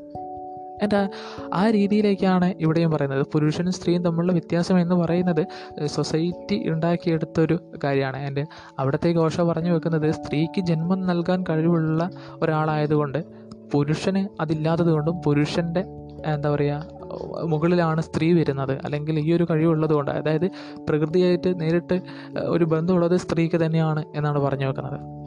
എന്റെ 0.83 1.09
ആ 1.55 1.71
രീതിയിലേക്കാണ് 1.71 2.55
ഇവിടെയും 2.59 2.91
പറയുന്നത്. 2.91 3.27
പുരുഷനും 3.33 3.73
സ്ത്രീയും 3.73 4.03
തമ്മിലുള്ള 4.03 4.33
വ്യത്യാസം 4.33 4.81
എന്ന് 4.81 4.95
പറയുന്നത് 4.95 5.43
സൊസൈറ്റി 5.87 6.69
ഉണ്ടാക്കിയെടുത്തൊരു 6.69 7.59
കാര്യമാണ്. 7.85 8.17
എന്റെ 8.17 8.45
അവിടുത്തെ 8.79 9.11
ഘോഷ 9.13 9.41
പറഞ്ഞു 9.41 9.73
വെക്കുന്നത് 9.73 10.11
സ്ത്രീക്ക് 10.11 10.61
ജന്മം 10.61 11.01
നൽകാൻ 11.01 11.45
കഴിവുള്ള 11.51 12.11
ഒരാളായതുകൊണ്ട് 12.43 13.25
പുരുഷന് 13.75 14.29
അതില്ലാത്തത് 14.41 14.91
കൊണ്ടും 14.91 15.23
പുരുഷന്റെ 15.23 15.85
എന്താ 16.27 16.51
പറയുക 16.51 17.03
മുകളിലാണ് 17.45 18.01
സ്ത്രീ 18.01 18.33
വരുന്നത്. 18.33 18.81
അല്ലെങ്കിൽ 18.85 19.19
ഈ 19.19 19.33
ഒരു 19.33 19.47
കഴിവുള്ളത് 19.51 19.93
കൊണ്ട് 19.93 20.11
അതായത് 20.11 20.47
പ്രകൃതിയായിട്ട് 20.89 21.61
നേരിട്ട് 21.61 22.01
ഒരു 22.47 22.65
ബന്ധമുള്ളത് 22.65 23.17
സ്ത്രീക്ക് 23.17 23.57
തന്നെയാണ് 23.57 24.05
എന്നാണ് 24.15 24.39
പറഞ്ഞു 24.39 24.67
വെക്കുന്നത്. 24.67 25.22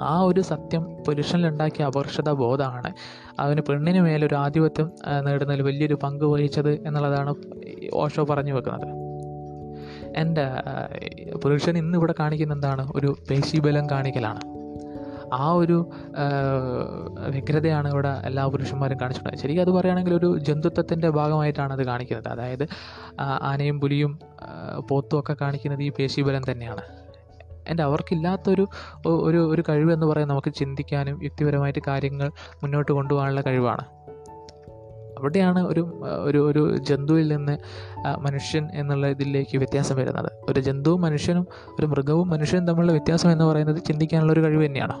ആ 0.00 0.20
ഒരു 0.20 0.40
സത്യം 0.40 0.82
പുരുഷനിലുണ്ടാക്കിയ 1.06 1.84
അപർഷത 1.84 2.30
ബോധമാണ്. 2.30 2.92
അവന് 3.38 3.60
പെണ്ണിന് 3.60 4.00
മേലൊരു 4.00 4.34
ആധിപത്യം 4.34 4.90
നേടുന്നതിൽ 5.24 5.62
വലിയൊരു 5.62 5.94
പങ്ക് 6.02 6.24
വഹിച്ചത് 6.24 6.70
എന്നുള്ളതാണ് 6.86 7.34
ഓഷോ 7.94 8.24
പറഞ്ഞു 8.24 8.52
വെക്കുന്നത്. 8.52 9.04
എന്റെ 10.16 10.46
പുരുഷൻ 11.36 11.78
ഇന്നിവിടെ 11.78 12.14
കാണിക്കുന്ന 12.20 12.54
എന്താണ്? 12.54 12.92
ഒരു 12.94 13.16
പേശീബലം 13.30 13.90
കാണിക്കലാണ്. 13.90 14.40
ആ 15.34 15.50
ഒരു 15.50 15.90
വ്യഗ്രതയാണ് 17.28 17.92
ഇവിടെ 17.92 18.08
എല്ലാ 18.08 18.46
പുരുഷന്മാരും 18.46 19.00
കാണിച്ചിട്ടുള്ളത് 19.00 19.40
ശരിക്കും 19.40 19.62
അത് 19.62 19.70
പറയുകയാണെങ്കിൽ 19.70 20.14
ഒരു 20.14 20.38
ജന്തുത്വത്തിന്റെ 20.38 21.08
ഭാഗമായിട്ടാണ് 21.10 21.72
അത് 21.72 21.84
കാണിക്കുന്നത്. 21.86 22.28
അതായത് 22.28 22.68
ആനയും 23.20 23.80
പുലിയും 23.80 24.18
പോത്തുമൊക്കെ 24.88 25.36
കാണിക്കുന്നത് 25.40 25.82
ഈ 25.82 25.92
പേശീബലം 25.98 26.52
തന്നെയാണ്. 26.52 27.03
എന്റെ 27.68 27.82
അവർക്കില്ലാത്തൊരു 27.82 28.68
ഒരു 29.06 29.50
ഒരു 29.50 29.62
കഴിവ് 29.68 29.92
എന്ന് 29.92 30.06
പറയുന്നത് 30.06 30.36
നമുക്ക് 30.36 30.54
ചിന്തിക്കാനും 30.54 31.24
യുക്തിപരമായിട്ട് 31.24 31.78
കാര്യങ്ങൾ 31.86 32.30
മുന്നോട്ട് 32.62 32.92
കൊണ്ടുപോകാനുള്ള 32.92 33.40
കഴിവാണ്. 33.40 33.84
അവിടെയാണ് 35.18 35.66
ഒരു 35.66 35.80
ഒരു 36.22 36.38
ഒരു 36.38 36.76
ജന്തുവിൽ 36.76 37.36
നിന്ന് 37.36 37.58
മനുഷ്യൻ 38.18 38.68
എന്നുള്ള 38.74 39.06
ഇതിലേക്ക് 39.06 39.58
വ്യത്യാസം 39.58 39.96
വരുന്നത്. 39.96 40.30
ഒരു 40.48 40.60
ജന്തുവും 40.60 41.00
മനുഷ്യനും 41.00 41.46
ഒരു 41.78 41.86
മൃഗവും 41.86 42.28
മനുഷ്യനും 42.28 42.66
തമ്മിലുള്ള 42.66 42.92
വ്യത്യാസം 42.92 43.32
എന്ന് 43.32 43.44
പറയുന്നത് 43.44 43.82
ചിന്തിക്കാനുള്ള 43.84 44.32
ഒരു 44.32 44.42
കഴിവ് 44.44 44.66
തന്നെയാണ്. 44.66 44.96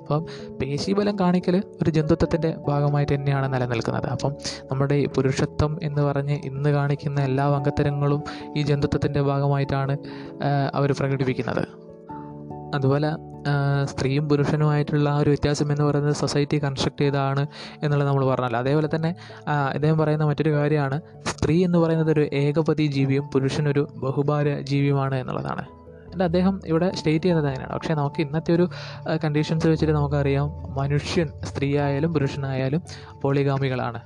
അപ്പം 0.00 0.26
പേശീബലം 0.62 1.18
കാണിക്കൽ 1.18 1.62
ഒരു 1.82 1.90
ജന്തുത്വത്തിന്റെ 1.90 2.54
ഭാഗമായിട്ട് 2.68 3.14
തന്നെയാണ് 3.14 3.54
നിലനിൽക്കുന്നത്. 3.54 4.06
അപ്പം 4.06 4.32
നമ്മുടെ 4.70 5.06
പുരുഷത്വം 5.06 5.78
എന്ന് 5.82 6.02
പറഞ്ഞ് 6.02 6.38
ഇന്ന് 6.44 6.70
കാണിക്കുന്ന 6.70 7.20
എല്ലാ 7.20 7.46
അംഗത്തരങ്ങളും 7.46 8.22
ഈ 8.56 8.62
ജന്തുത്വത്തിന്റെ 8.62 9.20
ഭാഗമായിട്ടാണ് 9.20 9.96
അവർ 10.74 10.92
പ്രകടിപ്പിക്കുന്നത്. 10.92 11.83
അതുപോലെ 12.74 13.10
സ്ത്രീയും 13.84 14.28
പുരുഷനുമായിട്ടുള്ള 14.28 15.08
ആ 15.08 15.18
ഒരു 15.18 15.30
വ്യത്യാസം 15.30 15.70
എന്ന് 15.72 15.84
പറയുന്നത് 15.84 16.14
സൊസൈറ്റി 16.14 16.58
കൺസ്ട്രക്ട് 16.64 17.00
ചെയ്തതാണ് 17.00 17.46
എന്നുള്ളത് 17.82 18.08
നമ്മൾ 18.08 18.24
പറഞ്ഞല്ലോ. 18.26 18.60
അതേപോലെ 18.60 18.88
തന്നെ 18.94 19.10
ഇദ്ദേഹം 19.74 19.98
പറയുന്ന 19.98 20.24
മറ്റൊരു 20.24 20.52
കാര്യമാണ് 20.52 21.00
സ്ത്രീ 21.26 21.64
എന്ന് 21.64 21.78
പറയുന്നത് 21.78 22.12
ഒരു 22.12 22.24
ഏകപതി 22.32 22.86
ജീവിയും 22.86 23.26
പുരുഷനൊരു 23.34 23.88
ബഹുഭാര 23.96 24.48
ജീവിയുമാണ് 24.60 25.14
എന്നുള്ളതാണ്. 25.14 25.64
അല്ല 26.12 26.24
അദ്ദേഹം 26.24 26.60
ഇവിടെ 26.66 26.88
സ്റ്റേറ്റ് 26.94 27.24
ചെയ്യുന്നത് 27.24 27.46
അങ്ങനെയാണ്. 27.46 27.74
പക്ഷേ 27.74 27.94
നമുക്ക് 27.94 28.20
ഇന്നത്തെ 28.20 28.52
ഒരു 28.54 28.68
കണ്ടീഷൻസ് 29.24 29.66
വെച്ചിട്ട് 29.66 29.94
നമുക്കറിയാം 29.94 30.48
മനുഷ്യൻ 30.78 31.28
സ്ത്രീ 31.44 31.78
ആയാലും 31.78 32.14
പുരുഷനായാലും 32.14 32.82
പോളിഗാമികളാണ്. 33.22 34.00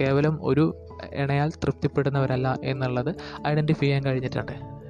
കേവലം 0.00 0.38
ഒരു 0.42 0.64
ഇണയാൽ 1.12 1.50
തൃപ്തിപ്പെടുന്നവരല്ല 1.64 2.58
എന്നുള്ളത് 2.62 3.14
ഐഡന്റിഫൈ 3.48 3.86
ചെയ്യാൻ 3.86 4.02
കഴിഞ്ഞിട്ടുണ്ട്. 4.04 4.81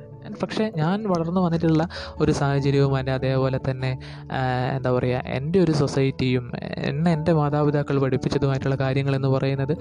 പക്ഷേ 0.43 0.73
ഞാൻ 0.77 1.05
വളർന്നു 1.09 1.41
വന്നിട്ടുള്ള 1.41 1.89
ഒരു 2.21 2.33
സാഹചര്യവും 2.33 2.95
അതിന്റെ 2.95 3.13
അതേപോലെ 3.13 3.61
തന്നെ 3.71 3.99
എന്താ 4.77 4.93
പറയുക 4.93 5.23
എന്റെ 5.27 5.59
ഒരു 5.59 5.73
സൊസൈറ്റിയും 5.73 6.53
എന്നെ 6.77 7.13
എന്റെ 7.13 7.33
മാതാപിതാക്കൾ 7.33 7.99
പഠിപ്പിച്ചതുമായിട്ടുള്ള 7.99 8.75
കാര്യങ്ങൾ 8.75 9.17
എന്ന് 9.17 9.29
പറയുന്നത് 9.29 9.75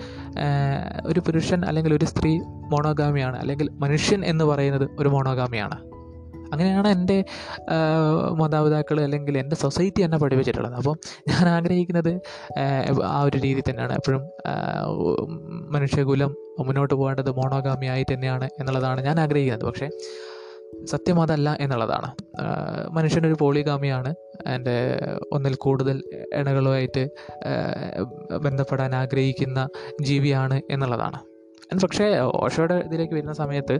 ഒരു 1.06 1.20
പുരുഷൻ 1.20 1.66
അല്ലെങ്കിൽ 1.66 1.94
ഒരു 1.94 2.06
സ്ത്രീ 2.06 2.40
മോണോഗാമിയാണ് 2.72 3.38
അല്ലെങ്കിൽ 3.38 3.70
മനുഷ്യൻ 3.72 4.26
എന്ന് 4.26 4.46
പറയുന്നത് 4.46 4.90
ഒരു 5.00 5.10
മോണോഗാമിയാണ്. 5.10 5.78
അങ്ങനെയാണ് 6.52 6.88
എന്റെ 6.88 7.26
മാതാപിതാക്കൾ 8.32 9.02
അല്ലെങ്കിൽ 9.02 9.38
എന്റെ 9.38 9.56
സൊസൈറ്റി 9.56 10.02
എന്നെ 10.02 10.18
പഠിപ്പിച്ചിട്ടുള്ളത്. 10.18 10.74
അപ്പം 10.74 10.98
ഞാൻ 11.30 11.50
ആഗ്രഹിക്കുന്നത് 11.50 12.22
ആ, 13.04 13.22
ഒരു 13.24 13.38
രീതി 13.38 13.64
തന്നെയാണ്. 13.70 13.94
എപ്പോഴും 13.94 14.24
മനുഷ്യകുലം 15.74 16.36
മുന്നോട്ട് 16.60 16.94
പോകേണ്ടത് 16.94 17.32
മോണോഗാമി 17.32 17.86
ആയി 17.86 18.06
തന്നെയാണ് 18.14 18.50
എന്നുള്ളതാണ് 18.60 19.02
ഞാൻ 19.02 19.20
ആഗ്രഹിക്കുന്നത്. 19.20 19.66
പക്ഷേ 19.66 19.90
സത്യം 20.86 21.22
അതല്ല 21.22 21.58
എന്നുള്ളതാണ് 21.62 22.10
മനുഷ്യനൊരു 22.90 23.38
പോളിഗാമിയാണ്. 23.40 24.16
എന്റെ 24.48 24.76
ഒന്നിൽ 25.32 25.56
കൂടുതൽ 25.56 26.04
ഇണകളുമായിട്ട് 26.36 27.10
ബന്ധപ്പെടാൻ 28.38 28.96
ആഗ്രഹിക്കുന്ന 28.96 29.70
ജീവിയാണ് 30.02 30.62
എന്നുള്ളതാണ്. 30.72 31.20
പക്ഷേ 31.84 32.18
ഓഷോയുടെ 32.20 32.74
ഇതിലേക്ക് 32.74 33.14
വരുന്ന 33.14 33.34
സമയത്ത് 33.34 33.80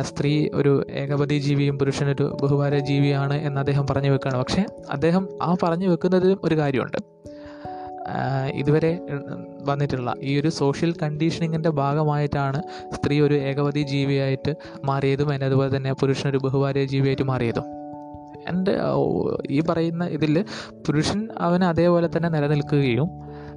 സ്ത്രീ 0.00 0.48
ഒരു 0.54 0.86
ഏകപതി 0.90 1.38
ജീവിയും 1.38 1.78
പുരുഷനൊരു 1.78 2.36
ബഹുഭാര 2.42 2.78
ജീവിയാണ് 2.78 3.34
എന്ന് 3.34 3.58
അദ്ദേഹം 3.58 3.86
പറഞ്ഞു 3.90 4.10
വെക്കുകയാണ് 4.10 4.38
പക്ഷേ 4.38 4.64
അദ്ദേഹം 4.90 5.28
ആ 5.42 5.56
പറഞ്ഞു 5.62 5.88
വെക്കുന്നതിലും 5.88 6.40
ഒരു 6.44 6.58
കാര്യമുണ്ട്. 6.58 6.98
ഇതുവരെ 8.54 9.00
വന്നിട്ടുള്ള 9.62 10.14
ഈ 10.20 10.40
ഒരു 10.40 10.48
സോഷ്യൽ 10.48 10.94
കണ്ടീഷനിങ്ങിന്റെ 11.02 11.68
ഭാഗമായിട്ടാണ് 11.68 12.62
സ്ത്രീ 12.94 13.20
ഒരു 13.20 13.34
ഏകവതി 13.34 13.82
ജീവിയായിട്ട് 13.82 14.56
മാറിയതും 14.84 15.28
അതിന് 15.28 15.44
അതുപോലെ 15.44 15.76
തന്നെ 15.76 15.92
പുരുഷനൊരു 15.92 16.38
ബഹുഭാര്യ 16.38 16.84
ജീവിയായിട്ട് 16.84 17.22
മാറിയതും. 17.22 17.62
എന്റെ 18.48 18.78
ഈ 19.50 19.60
പറയുന്ന 19.60 20.04
ഇതിൽ 20.04 20.44
പുരുഷൻ 20.86 21.28
അവൻ 21.38 21.64
അതേപോലെ 21.64 22.08
തന്നെ 22.16 22.28
നിലനിൽക്കുകയും 22.28 23.08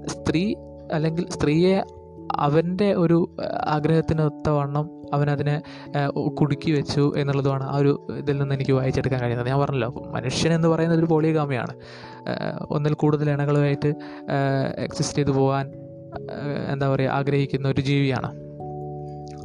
സ്ത്രീ 0.05 0.55
അല്ലെങ്കിൽ 0.93 1.29
സ്ത്രീയെ 1.29 1.84
അവന്റെ 2.36 2.93
ഒരു 2.93 3.36
ആഗ്രഹത്തിനൊത്തവണ്ണം 3.67 5.00
അവനതിനെ 5.13 5.56
കുടുക്കി 6.39 6.72
വെച്ചു 6.72 7.13
എന്നുള്ളതുമാണ് 7.18 7.63
ആ 7.63 7.75
ഒരു 7.77 8.08
ഇതിൽ 8.18 8.38
നിന്ന് 8.38 8.56
എനിക്ക് 8.56 8.72
വായിച്ചെടുക്കാൻ 8.72 9.22
കഴിയുന്നത്. 9.22 9.48
ഞാൻ 9.48 9.60
പറഞ്ഞല്ലോ 9.60 9.89
മനുഷ്യൻ 10.15 10.53
എന്ന് 10.53 10.68
പറയുന്നത് 10.68 11.00
ഒരു 11.00 11.06
പോളിയഗാമിയാണ് 11.06 11.75
ഒന്നിൽ 12.70 12.94
കൂടുതൽ 12.94 13.30
ഇണകളുമായിട്ട് 13.30 13.91
എക്സിസ്റ്റ് 14.77 15.18
ചെയ്തു 15.18 15.32
പോകാൻ 15.32 15.68
എന്താ 16.72 16.88
പറയുക 16.94 17.10
ആഗ്രഹിക്കുന്ന 17.10 17.68
ഒരു 17.68 17.82
ജീവിയാണ്. 17.82 18.32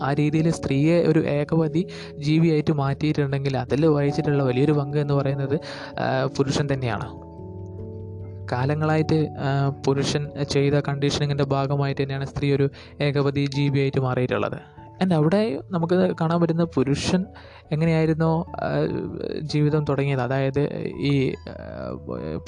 ആ 0.03 0.13
രീതിയിൽ 0.13 0.47
സ്ത്രീയെ 0.51 0.97
ഒരു 1.03 1.21
ഏകപതി 1.27 1.83
ജീവിയായിട്ട് 2.19 2.73
മാറ്റിയിട്ടുണ്ടെങ്കിൽ 2.73 3.57
അതിൽ 3.57 3.87
വഹിച്ചിട്ടുള്ള 3.87 4.43
വലിയൊരു 4.43 4.73
പങ്ക് 4.73 4.99
എന്ന് 4.99 5.15
പറയുന്നത് 5.15 5.57
പുരുഷൻ 6.37 6.69
തന്നെയാണ്. 6.73 7.07
കാലങ്ങളായിട്ട് 8.53 9.19
പുരുഷൻ 9.87 10.25
ചെയ്ത 10.51 10.73
കണ്ടീഷനിങ്ങിന്റെ 10.89 11.45
ഭാഗമായിട്ട് 11.45 12.03
തന്നെയാണ് 12.03 12.27
സ്ത്രീ 12.27 12.49
ഒരു 12.57 12.67
ഏകപതി 13.01 13.45
ജീവിയായിട്ട് 13.57 14.01
മാറിയിട്ടുള്ളത്. 14.01 14.59
ആൻഡ് 15.03 15.15
അവിടെ 15.15 15.61
നമുക്ക് 15.71 16.17
കാണാൻ 16.21 16.41
പറ്റുന്ന 16.41 16.65
പുരുഷൻ 16.65 17.27
എങ്ങനെയായിരുന്നോ 17.73 18.31
ജീവിതം 19.53 19.83
തുടങ്ങിയത്? 19.89 20.21
അതായത് 20.21 20.63
ഈ 21.11 21.15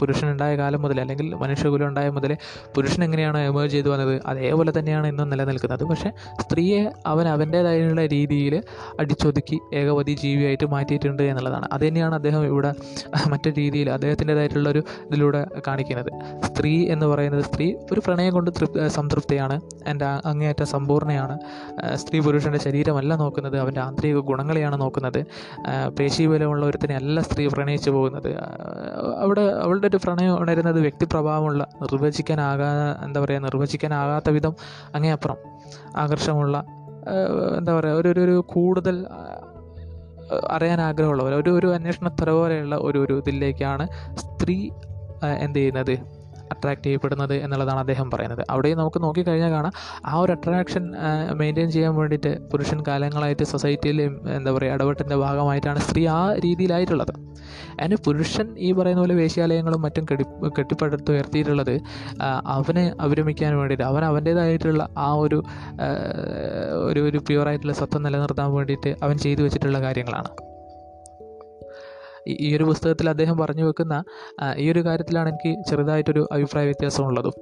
പുരുഷനുണ്ടായ 0.01 0.53
കാലം 0.57 0.83
മുതൽ 0.83 1.01
അല്ലെങ്കിൽ 1.01 1.35
മനുഷ്യകുലം 1.35 1.87
ഉണ്ടായ 1.89 2.09
മുതൽ 2.17 2.33
പുരുഷൻ 2.75 3.05
എങ്ങനെയാണോ 3.05 3.41
എമേജ് 3.41 3.73
ചെയ്തു 3.73 3.89
വന്നത്? 3.89 4.15
അതേപോലെ 4.27 4.73
തന്നെയാണ് 4.79 5.07
ഇന്നും 5.07 5.29
നിലനിൽക്കുന്നത്. 5.31 5.85
പക്ഷേ 5.85 6.11
സ്ത്രീയെ 6.41 6.83
അവൻ 7.07 7.29
അവന്റേതായുള്ള 7.29 8.07
രീതിയിൽ 8.07 8.55
അടിച്ചൊതുക്കി 9.01 9.59
ഏകപതി 9.75 10.15
ജീവിയായിട്ട് 10.23 10.67
മാറ്റിയിട്ടുണ്ട് 10.67 11.23
എന്നുള്ളതാണ്. 11.23 11.69
അത് 11.73 11.85
തന്നെയാണ് 11.89 12.15
അദ്ദേഹം 12.15 12.45
ഇവിടെ 12.45 12.73
മറ്റു 13.29 13.49
രീതിയിൽ 13.59 13.91
അദ്ദേഹത്തിന്റെതായിട്ടുള്ളൊരു 13.91 14.83
ഇതിലൂടെ 15.09 15.43
കാണിക്കുന്നത്. 15.67 16.11
സ്ത്രീ 16.47 16.75
എന്ന് 16.93 17.07
പറയുന്നത് 17.07 17.45
സ്ത്രീ 17.45 17.67
ഒരു 17.93 18.01
പ്രണയം 18.07 18.33
കൊണ്ട് 18.33 18.51
തൃപ് 18.59 18.79
സംതൃപ്തിയാണ്. 18.89 19.61
എന്റെ 19.87 20.07
അങ്ങേയറ്റ 20.31 20.63
സമ്പൂർണയാണ്. 20.75 21.39
സ്ത്രീ 21.95 22.21
പുരുഷന്റെ 22.21 22.59
ശരീരമല്ല 22.59 23.15
നോക്കുന്നത്. 23.15 23.59
അവന്റെ 23.59 23.81
ആന്തരിക 23.81 24.19
ഗുണങ്ങളെയാണ് 24.31 24.77
നോക്കുന്നത്. 24.81 25.07
ആ, 25.67 25.89
പേശീബലമുള്ള 25.89 26.67
ഒരുത്തിനെ 26.67 26.95
അല്ല 26.97 27.21
സ്ത്രീ 27.21 27.49
പ്രണയിച്ചു 27.49 27.91
പോകുന്നത്. 27.91 28.37
അവിടെ 29.19 29.41
അവളുടെ 29.41 29.87
ഒരു 29.87 29.97
പ്രണയം 29.97 30.41
ഉണരുന്നത് 30.41 30.81
വ്യക്തിപ്രഭാവമുള്ള 30.81 31.67
നിർവചിക്കാനാകാ 31.83 32.97
എന്താ 33.05 33.21
പറയുക 33.21 33.41
നിർവചിക്കാനാകാത്ത 33.41 34.31
വിധം 34.31 34.55
അങ്ങേയപ്പുറം 34.95 35.37
ആകർഷമുള്ള 35.97 36.65
എന്താ 37.59 37.79
പറയുക 37.79 37.95
ഒരു 37.95 38.09
ഒരു 38.09 38.45
കൂടുതൽ 38.47 39.07
അറിയാൻ 40.51 40.81
ആഗ്രഹമുള്ളവർ 40.81 41.35
ഒരു 41.35 41.51
ഒരു 41.51 41.75
അന്വേഷണ 41.75 42.09
പോലെയുള്ള 42.09 42.77
ഒരു 42.77 42.99
ഒരു 42.99 43.19
ഇതിലേക്കാണ് 43.19 43.89
സ്ത്രീ 44.17 44.71
എന്ത് 45.39 45.59
ചെയ്യുന്നത്? 45.59 46.18
അട്രാക്റ്റ് 46.51 46.85
ചെയ്യപ്പെടുന്നത് 46.85 47.35
എന്നുള്ളതാണ് 47.35 47.79
അദ്ദേഹം 47.79 48.11
പറയുന്നത്. 48.11 48.43
അവിടെയും 48.51 48.79
നമുക്ക് 48.79 49.03
നോക്കിക്കഴിഞ്ഞാൽ 49.03 49.53
കാണാം 49.53 49.73
ആ 50.07 50.15
ഒരു 50.19 50.33
അട്രാക്ഷൻ 50.33 50.85
മെയിന്റെയിൻ 51.41 51.71
ചെയ്യാൻ 51.71 51.95
വേണ്ടിയിട്ട് 51.97 52.33
പുരുഷൻ 52.53 52.83
കാലങ്ങളായിട്ട് 52.89 53.43
സൊസൈറ്റിയിൽ 53.43 54.01
എന്താ 54.37 54.53
പറയുക 54.53 54.77
ഇടപെട്ടിന്റെ 54.77 55.17
ഭാഗമായിട്ടാണ് 55.17 55.81
സ്ത്രീ 55.81 56.07
ആ 56.17 56.21
രീതിയിലായിട്ടുള്ളത്. 56.45 57.15
അതിന് 57.81 57.97
പുരുഷൻ 58.07 58.47
ഈ 58.59 58.73
പറയുന്ന 58.73 59.01
പോലെ 59.01 59.15
വേശ്യാലയങ്ങളും 59.15 59.83
മറ്റും 59.83 60.05
കെടി 60.11 60.25
കെട്ടിപ്പടുത്ത് 60.59 61.11
ഉയർത്തിയിട്ടുള്ളത് 61.13 61.75
അവനെ 62.57 62.85
അവരമിക്കാൻ 63.01 63.53
വേണ്ടിയിട്ട് 63.59 63.85
അവൻ 63.85 64.05
അവന്റേതായിട്ടുള്ള 64.05 64.89
ആ 64.99 65.09
ഒരു 65.25 65.39
ഒരു 66.89 67.01
ഒരു 67.01 67.19
പ്യുവറായിട്ടുള്ള 67.29 67.73
സ്വത്വം 67.73 68.03
നിലനിർത്താൻ 68.03 68.51
വേണ്ടിയിട്ട് 68.55 68.97
അവൻ 69.03 69.17
ചെയ്തു 69.19 69.43
വെച്ചിട്ടുള്ള 69.43 69.81
കാര്യങ്ങളാണ്. 69.83 70.31
ഈ- 72.29 72.57
ഒരു 72.57 72.65
പുസ്തകത്തിൽ 72.65 73.09
അദ്ദേഹം 73.09 73.37
പറഞ്ഞു 73.37 73.65
വെക്കുന്ന 73.65 74.05
ഈ 74.57 74.73
ഒരു 74.73 74.85
കാര്യത്തിലാണ് 74.85 75.29
എനിക്ക് 75.29 75.71
ചെറുതായിട്ടൊരു 75.71 76.29
അഭിപ്രായ 76.33 76.65
വ്യത്യാസമുള്ളതും. 76.65 77.33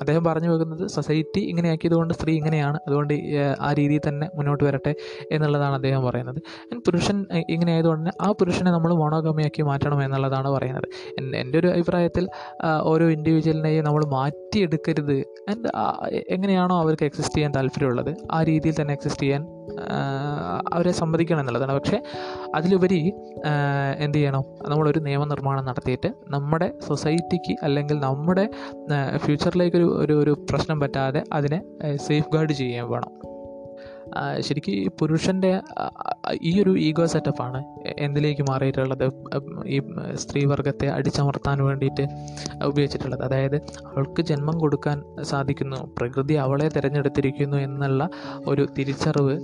അദ്ദേഹം 0.00 0.24
പറഞ്ഞു 0.24 0.48
വെക്കുന്നത് 0.48 0.88
സൊസൈറ്റി 0.88 1.38
ഇങ്ങനെയാക്കിയതുകൊണ്ട് 1.38 2.14
സ്ത്രീ 2.14 2.36
ഇങ്ങനെയാണ് 2.36 2.78
അതുകൊണ്ട് 2.88 3.14
ആ 3.60 3.72
രീതിയിൽ 3.72 4.00
തന്നെ 4.08 4.30
മുന്നോട്ട് 4.34 4.64
വരട്ടെ 4.64 4.94
എന്നുള്ളതാണ് 5.32 5.74
അദ്ദേഹം 5.74 6.04
പറയുന്നത്. 6.04 6.74
പുരുഷൻ 6.74 7.26
ഇങ്ങനെ 7.50 7.72
ആയതുകൊണ്ട് 7.72 8.00
തന്നെ 8.00 8.28
ആ 8.28 8.32
പുരുഷനെ 8.32 8.70
നമ്മൾ 8.70 8.94
മോണോഗമിയാക്കി 8.94 9.62
മാറ്റണം 9.62 10.04
എന്നുള്ളതാണ് 10.04 10.50
പറയുന്നത്. 10.50 10.84
എൻ- 11.18 11.36
എന്റെ 11.36 11.58
ഒരു 11.58 11.66
അഭിപ്രായത്തിൽ 11.66 12.28
ഓരോ 12.82 13.08
ഇൻഡിവിജ്വലിനെയും 13.08 13.84
നമ്മൾ 13.84 14.04
മാറ്റിയെടുക്കരുത്. 14.04 15.24
ആൻഡ് 15.50 15.68
എങ്ങനെയാണോ 16.30 16.80
അവർക്ക് 16.80 17.04
എക്സിസ്റ്റ് 17.04 17.36
ചെയ്യാൻ 17.36 17.52
താല്പര്യമുള്ളത് 17.56 18.14
ആ 18.32 18.42
രീതിയിൽ 18.42 18.74
തന്നെ 18.80 18.92
എക്സിസ്റ്റ് 18.92 19.22
ചെയ്യാൻ 19.22 19.55
അവരെ 20.72 20.92
സമ്മതിക്കണം 20.92 21.40
എന്നുള്ളതാണ്. 21.40 21.72
പക്ഷേ 21.72 22.02
അതിലുപരി 22.54 23.12
എന്ത് 23.98 24.18
ചെയ്യണം? 24.18 24.42
നമ്മളൊരു 24.68 24.98
നിയമനിർമ്മാണം 24.98 25.64
നടത്തിയിട്ട് 25.64 26.12
നമ്മുടെ 26.28 26.72
സൊസൈറ്റിക്ക് 26.88 27.56
അല്ലെങ്കിൽ 27.62 27.98
നമ്മുടെ 28.00 28.48
ഫ്യൂച്ചറിലേക്കൊരു 29.16 29.98
ഒരു 29.98 30.22
ഒരു 30.22 30.46
പ്രശ്നം 30.50 30.80
പറ്റാതെ 30.80 31.22
അതിനെ 31.32 31.62
സേഫ് 31.96 32.32
ഗാർഡ് 32.34 32.52
ചെയ്യാൻ 32.52 32.88
വേണം. 32.90 33.26
ശരിക്കും 34.40 34.92
പുരുഷന്റെ 35.00 35.60
ഈ 36.42 36.62
ഒരു 36.62 36.78
ഈഗോ 36.78 37.06
സെറ്റപ്പാണ് 37.06 37.64
എന്തിലേക്ക് 37.98 38.42
മാറിയിട്ടുള്ളത്? 38.42 39.06
ഈ 39.66 39.80
സ്ത്രീവർഗത്തെ 40.14 40.88
അടിച്ചമർത്താൻ 40.88 41.64
വേണ്ടിയിട്ട് 41.64 42.06
ഉപയോഗിച്ചിട്ടുള്ളത്. 42.64 43.22
അതായത് 43.22 43.56
അവൾക്ക് 43.56 44.22
ജന്മം 44.22 44.58
കൊടുക്കാൻ 44.58 45.02
സാധിക്കുന്നു 45.22 45.94
പ്രകൃതി 45.98 46.34
അവളെ 46.34 46.68
തിരഞ്ഞെടുത്തിരിക്കുന്നു 46.68 47.56
എന്നുള്ള 47.56 48.08
ഒരു 48.46 48.66
തിരിച്ചറിവ് 48.78 49.36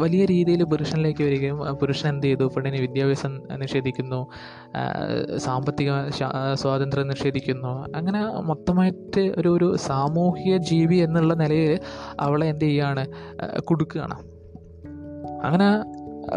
വലിയ 0.00 0.24
രീതിയിൽ 0.24 0.64
പുരുഷനിലേക്ക് 0.64 1.24
വരികയും 1.24 1.58
പുരുഷൻ 1.58 2.08
എന്ത് 2.08 2.26
ചെയ്തു? 2.26 2.44
പെണ്ണിന് 2.44 2.80
വിദ്യാഭ്യാസം 2.80 3.40
നിഷേധിക്കുന്നു 3.58 4.26
സാമ്പത്തിക 5.36 5.90
സ്വാതന്ത്ര്യം 6.54 7.08
നിഷേധിക്കുന്നു. 7.08 7.72
അങ്ങനെ 7.96 8.40
മൊത്തമായിട്ട് 8.40 9.34
ഒരു 9.38 9.48
ഒരു 9.48 9.76
സാമൂഹിക 9.76 10.56
ജീവി 10.56 10.96
എന്നുള്ള 10.96 11.34
നിലയിൽ 11.34 11.78
അവളെ 12.20 12.46
എന്ത് 12.46 12.64
ചെയ്യുകയാണ് 12.64 13.06
കൊടുക്കുകയാണ്. 13.64 14.18
അങ്ങനെ 15.44 15.68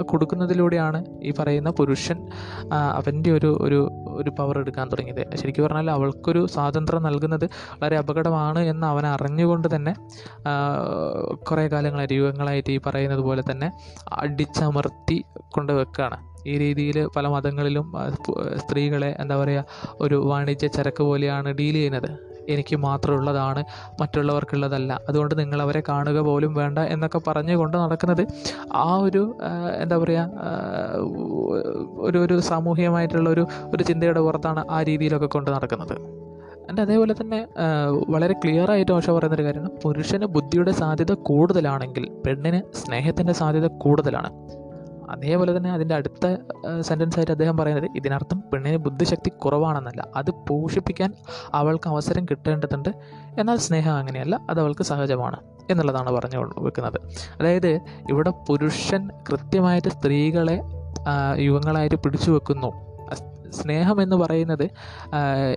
കൊടുക്കുന്നതിലൂടെയാണ് 0.02 1.06
ഈ 1.24 1.34
പറയുന്ന 1.40 1.70
പുരുഷൻ 1.70 2.28
അവന്റെ 2.74 3.32
ഒരു 3.32 3.58
ഒരു 3.62 3.90
ഒരു 4.20 4.30
പവർ 4.40 4.56
എടുക്കാൻ 4.62 4.88
തുടങ്ങിയത്. 4.92 5.22
ശരിക്കും 5.42 5.66
പറഞ്ഞാൽ 5.66 5.92
അവൾക്കൊരു 5.98 6.42
സ്വാതന്ത്ര്യം 6.56 7.04
നൽകുന്നത് 7.08 7.46
വളരെ 7.84 7.98
അപകടമാണ് 8.02 8.62
എന്ന് 8.72 8.88
അവൻ 8.88 9.06
അറിഞ്ഞുകൊണ്ട് 9.06 9.68
തന്നെ 9.76 9.94
കുറേ 11.50 11.66
കാലങ്ങളായിട്ട് 11.74 12.18
യുഗങ്ങളായിട്ട് 12.20 12.72
ഈ 12.78 12.80
പറയുന്നത് 12.88 13.24
പോലെ 13.30 13.44
തന്നെ 13.52 13.70
അടിച്ചമർത്തി 14.24 15.18
കൊണ്ട് 15.56 15.74
വെക്കുകയാണ് 15.80 16.20
ഈ 16.52 16.54
രീതിയിൽ 16.58 16.98
പല 17.16 17.26
മതങ്ങളിലും 17.28 17.88
സ്ത്രീകളെ 18.62 19.10
എന്താ 19.20 19.36
പറയുക 19.42 19.64
ഒരു 20.06 20.16
വാണിജ്യ 20.30 20.68
ചരക്ക് 20.68 21.04
പോലെയാണ് 21.10 21.50
ഡീൽ 21.60 21.76
ചെയ്യുന്നത്. 21.80 22.10
എനിക്ക് 22.54 22.76
മാത്രമുള്ളതാണ് 22.88 23.64
മറ്റുള്ളവർക്കുള്ളതല്ല. 24.02 24.92
അതുകൊണ്ട് 25.10 25.36
നിങ്ങളവരെ 25.40 25.84
കാണുക 25.90 26.20
പോലും 26.30 26.54
വേണ്ട 26.54 26.80
എന്നൊക്കെ 26.94 27.22
പറഞ്ഞുകൊണ്ട് 27.28 27.78
നടക്കുന്നത് 27.78 28.24
ആ 28.86 28.90
ഒരു 29.08 29.24
എന്താ 29.84 29.98
പറയുക 29.98 30.28
ഒരു 32.08 32.18
ഒരു 32.18 32.38
സാമൂഹികമായിട്ടുള്ള 32.52 33.30
ഒരു 33.30 33.46
ഒരു 33.76 33.84
ചിന്തയുടെ 33.84 34.22
പുറത്താണ് 34.28 34.64
ആ 34.70 34.80
രീതിയിലൊക്കെ 34.90 35.30
കൊണ്ട് 35.36 35.52
നടക്കുന്നത്. 35.52 35.96
എന്റെ 36.70 36.82
അതേപോലെ 36.82 37.14
തന്നെ 37.22 37.40
വളരെ 38.10 38.34
ക്ലിയർ 38.34 38.70
ആയിട്ട് 38.72 38.92
ഓഷ 38.92 39.10
പറയുന്നൊരു 39.10 39.46
കാര്യമാണ് 39.48 39.72
പുരുഷന് 39.84 40.26
ബുദ്ധിയുടെ 40.36 40.74
സാധ്യത 40.82 41.14
കൂടുതലാണെങ്കിൽ 41.30 42.06
പെണ്ണിന് 42.26 42.60
സ്നേഹത്തിന്റെ 42.82 43.34
സാധ്യത 43.34 43.68
കൂടുതലാണ്. 43.84 44.30
അതേപോലെ 45.12 45.58
തന്നെ 45.58 45.72
അതിന്റെ 45.72 45.96
അടുത്ത 45.96 46.26
സെന്റൻസ് 46.82 47.18
ആയിട്ട് 47.20 47.32
അദ്ദേഹം 47.32 47.58
പറയുന്നത് 47.58 47.88
ഇതിനർത്ഥം 47.96 48.44
പെണ്ണിന് 48.54 48.78
ബുദ്ധിശക്തി 48.78 49.30
കുറവാണെന്നല്ല. 49.30 50.08
അത് 50.16 50.32
പോഷിപ്പിക്കാൻ 50.48 51.14
അവൾക്ക് 51.54 51.90
അവസരം 51.90 52.26
കിട്ടേണ്ടതുണ്ട്. 52.26 52.90
എന്നാൽ 53.40 53.58
സ്നേഹം 53.58 53.94
അങ്ങനെയല്ല 53.94 54.36
അത് 54.50 54.60
അവൾക്ക് 54.60 54.84
സഹജമാണ് 54.84 55.40
എന്നുള്ളതാണ് 55.70 56.12
പറഞ്ഞു 56.12 56.40
വെക്കുന്നത്. 56.60 57.00
അതായത് 57.40 57.72
ഇവിടെ 58.10 58.34
പുരുഷൻ 58.48 59.10
കൃത്യമായിട്ട് 59.30 59.88
സ്ത്രീകളെ 59.88 60.58
യുവങ്ങളായിട്ട് 61.40 61.96
പിടിച്ചു 61.96 62.32
വെക്കുന്നു 62.32 62.70
സ്നേഹം 63.52 64.02
എന്ന് 64.02 64.16
പറയുന്നത് 64.16 64.66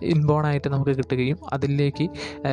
ഇൻബോണായിട്ട് 0.03 0.69
നമുക്ക് 0.69 0.91
കിട്ടുകയും 0.91 1.39
അതിലേക്ക് 1.53 2.09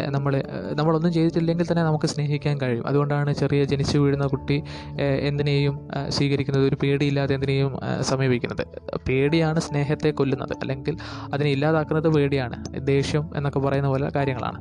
നമ്മൾ 0.10 0.43
നമ്മളൊന്നും 0.74 1.13
ചെയ്തിട്ടില്ലെങ്കിൽ 1.13 1.71
തന്നെ 1.71 1.83
നമുക്ക് 1.83 2.07
സ്നേഹിക്കാൻ 2.07 2.62
കഴിയും. 2.62 2.88
അതുകൊണ്ടാണ് 2.88 3.33
ചെറിയ 3.33 3.63
ജനിച്ചു 3.63 3.98
വീഴുന്ന 3.98 4.27
കുട്ടി 4.27 4.63
എന്തിനേയും 5.01 5.89
സ്വീകരിക്കുന്നത് 6.10 6.65
ഒരു 6.67 6.77
പേടിയില്ലാതെ 6.83 7.33
എന്തിനേയും 7.33 7.79
സമീപിക്കുന്നത്. 8.01 8.63
പേടിയാണ് 9.07 9.60
സ്നേഹത്തെ 9.60 10.10
കൊല്ലുന്നത്. 10.10 10.53
അല്ലെങ്കിൽ 10.62 10.98
അതിനെ 11.33 11.50
ഇല്ലാതാക്കുന്നത് 11.50 12.07
പേടിയാണ്. 12.07 12.79
ദേഷ്യം 12.79 13.31
എന്നൊക്കെ 13.36 13.60
പറയുന്ന 13.60 13.89
പോലെ 13.89 14.10
കാര്യങ്ങളാണ്. 14.15 14.60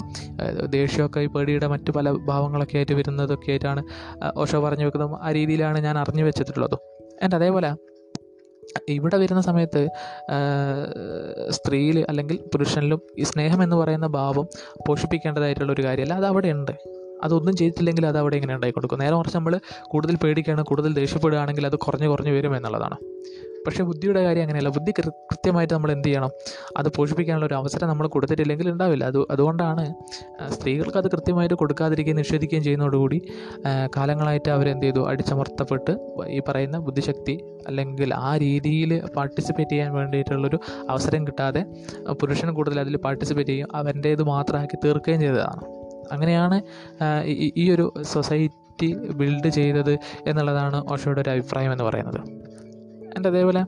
ദേഷ്യമൊക്കെ 0.67 1.21
ഈ 1.21 1.27
പേടിയുടെ 1.27 1.67
മറ്റു 1.67 1.91
പല 1.91 2.11
ഭാവങ്ങളൊക്കെ 2.11 2.77
ആയിട്ട് 2.77 2.93
വരുന്നതൊക്കെ 2.93 3.51
ആയിട്ടാണ് 3.51 3.83
ഓഷോ 4.37 4.61
പറഞ്ഞു 4.61 4.85
വെക്കുന്നതും 4.85 5.25
ആ 5.25 5.33
രീതിയിലാണ് 5.33 5.79
ഞാൻ 5.79 5.99
അറിഞ്ഞു 5.99 6.25
വെച്ചിട്ടുള്ളതും. 6.25 6.79
എന്റെ 7.23 7.37
അതേപോലെ 7.37 7.71
ഇവിടെ 8.89 9.17
വരുന്ന 9.17 9.41
സമയത്ത് 9.41 9.89
സ്ത്രീയിൽ 11.51 12.07
അല്ലെങ്കിൽ 12.09 12.37
പുരുഷനിലും 12.37 13.03
ഈ 13.19 13.23
സ്നേഹം 13.23 13.63
എന്ന് 13.63 13.77
പറയുന്ന 13.77 14.07
ഭാവം 14.07 14.47
പോഷിപ്പിക്കേണ്ടതായിട്ടുള്ള 14.89 15.73
ഒരു 15.73 15.85
കാര്യമല്ല. 15.85 16.15
അത് 16.15 16.27
അവിടെ 16.27 16.49
ഉണ്ട്. 16.49 16.73
അതൊന്നും 17.25 17.57
ചെയ്തിട്ടില്ലെങ്കിൽ 17.57 18.07
അത് 18.07 18.19
അവിടെ 18.19 18.35
ഇങ്ങനെ 18.35 18.55
ഉണ്ടായി 18.55 18.73
കൊടുക്കും 18.73 18.99
നേരെ 18.99 19.15
കുറച്ച് 19.15 19.37
നമ്മൾ 19.37 19.61
കൂടുതൽ 19.83 20.17
പേടിക്കുകയാണ് 20.17 20.63
കൂടുതൽ 20.65 20.95
ദേഷ്യപ്പെടുകയാണെങ്കിൽ 20.95 21.67
അത് 21.67 21.77
കുറഞ്ഞ് 21.77 22.09
കുറഞ്ഞ് 22.09 22.31
വരും 22.31 22.57
എന്നുള്ളതാണ്. 22.57 22.97
പക്ഷേ 23.67 23.83
ബുദ്ധിയുടെ 23.91 24.21
കാര്യം 24.27 24.45
അങ്ങനെയല്ല. 24.45 24.71
ബുദ്ധി 24.77 24.93
കൃത്യമായിട്ട് 24.99 25.73
നമ്മൾ 25.77 25.91
എന്ത് 25.97 26.07
ചെയ്യണം? 26.09 26.31
അത് 26.81 26.89
പോഷിപ്പിക്കാനുള്ള 26.97 27.47
ഒരു 27.51 27.57
അവസരം 27.61 27.89
നമ്മൾ 27.93 28.07
കൊടുത്തിട്ടില്ലെങ്കിൽ 28.15 28.69
ഉണ്ടാവില്ല. 28.75 29.05
അത് 29.13 29.19
അതുകൊണ്ടാണ് 29.35 29.85
സ്ത്രീകൾക്ക് 30.55 30.99
അത് 31.03 31.09
കൃത്യമായിട്ട് 31.15 31.57
കൊടുക്കാതിരിക്കുകയും 31.63 32.19
നിഷേധിക്കുകയും 32.23 32.65
ചെയ്യുന്നതോടുകൂടി 32.67 33.19
കാലങ്ങളായിട്ട് 33.97 34.51
അവരെന്ത് 34.57 34.87
ചെയ്തു? 34.87 35.03
അടിച്ചമർത്തപ്പെട്ട് 35.13 35.95
ഈ 36.37 36.41
പറയുന്ന 36.49 36.79
ബുദ്ധിശക്തി 36.89 37.37
അല്ലെങ്കിൽ 37.71 38.11
ആ 38.29 38.31
രീതിയിൽ 38.45 38.93
പാർട്ടിസിപ്പേറ്റ് 39.19 39.73
ചെയ്യാൻ 39.75 39.91
വേണ്ടിയിട്ടുള്ളൊരു 39.99 40.61
അവസരം 40.93 41.25
കിട്ടാതെ 41.29 41.63
പുരുഷൻ 42.21 42.51
കൂടുതൽ 42.59 42.81
അതിൽ 42.85 42.97
പാർട്ടിസിപ്പേറ്റ് 43.07 43.53
ചെയ്യും 43.53 43.69
അവന്റേത് 43.81 44.23
മാത്രമാക്കി 44.33 44.79
തീർക്കുകയും 44.85 45.21
ചെയ്തതാണ്. 45.27 45.63
അങ്ങനെയാണ് 46.15 46.57
ഈ 47.63 47.67
ഒരു 47.75 47.85
സൊസൈറ്റി 48.13 48.89
ബിൽഡ് 49.19 49.51
ചെയ്തത് 49.57 49.95
എന്നുള്ളതാണ് 50.31 50.79
ഓഷോയുടെ 50.93 51.21
ഒരു 51.25 51.31
അഭിപ്രായം 51.35 51.73
എന്ന് 51.75 51.85
പറയുന്നത്. 51.89 52.21
എന്റെ 53.17 53.29
അതേപോലെ 53.29 53.65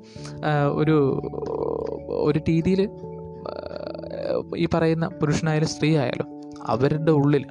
ഒരു 0.73 0.97
ഒരു 2.09 2.41
രീതിയിൽ 2.49 2.89
ഈ 4.57 4.67
പറയുന്ന 4.75 5.07
പുരുഷനായാലും 5.09 5.69
സ്ത്രീ 5.69 5.97
ആയാലും 5.97 6.29
അവരുടെ 6.67 7.13
ഉള്ളിൽ 7.13 7.45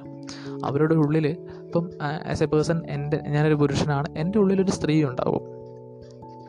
അവരുടെ 0.64 0.94
ഉള്ളിൽ 0.94 1.26
ഇപ്പം 1.28 1.90
ആസ് 2.30 2.42
എ 2.42 2.46
പേഴ്സൺ 2.46 2.82
എന്റെ 2.90 3.18
ഞാനൊരു 3.28 3.54
പുരുഷനാണ് 3.54 4.06
എന്റെ 4.16 4.38
ഉള്ളിലൊരു 4.38 4.70
സ്ത്രീ 4.70 5.04
ഉണ്ടാവും. 5.04 5.42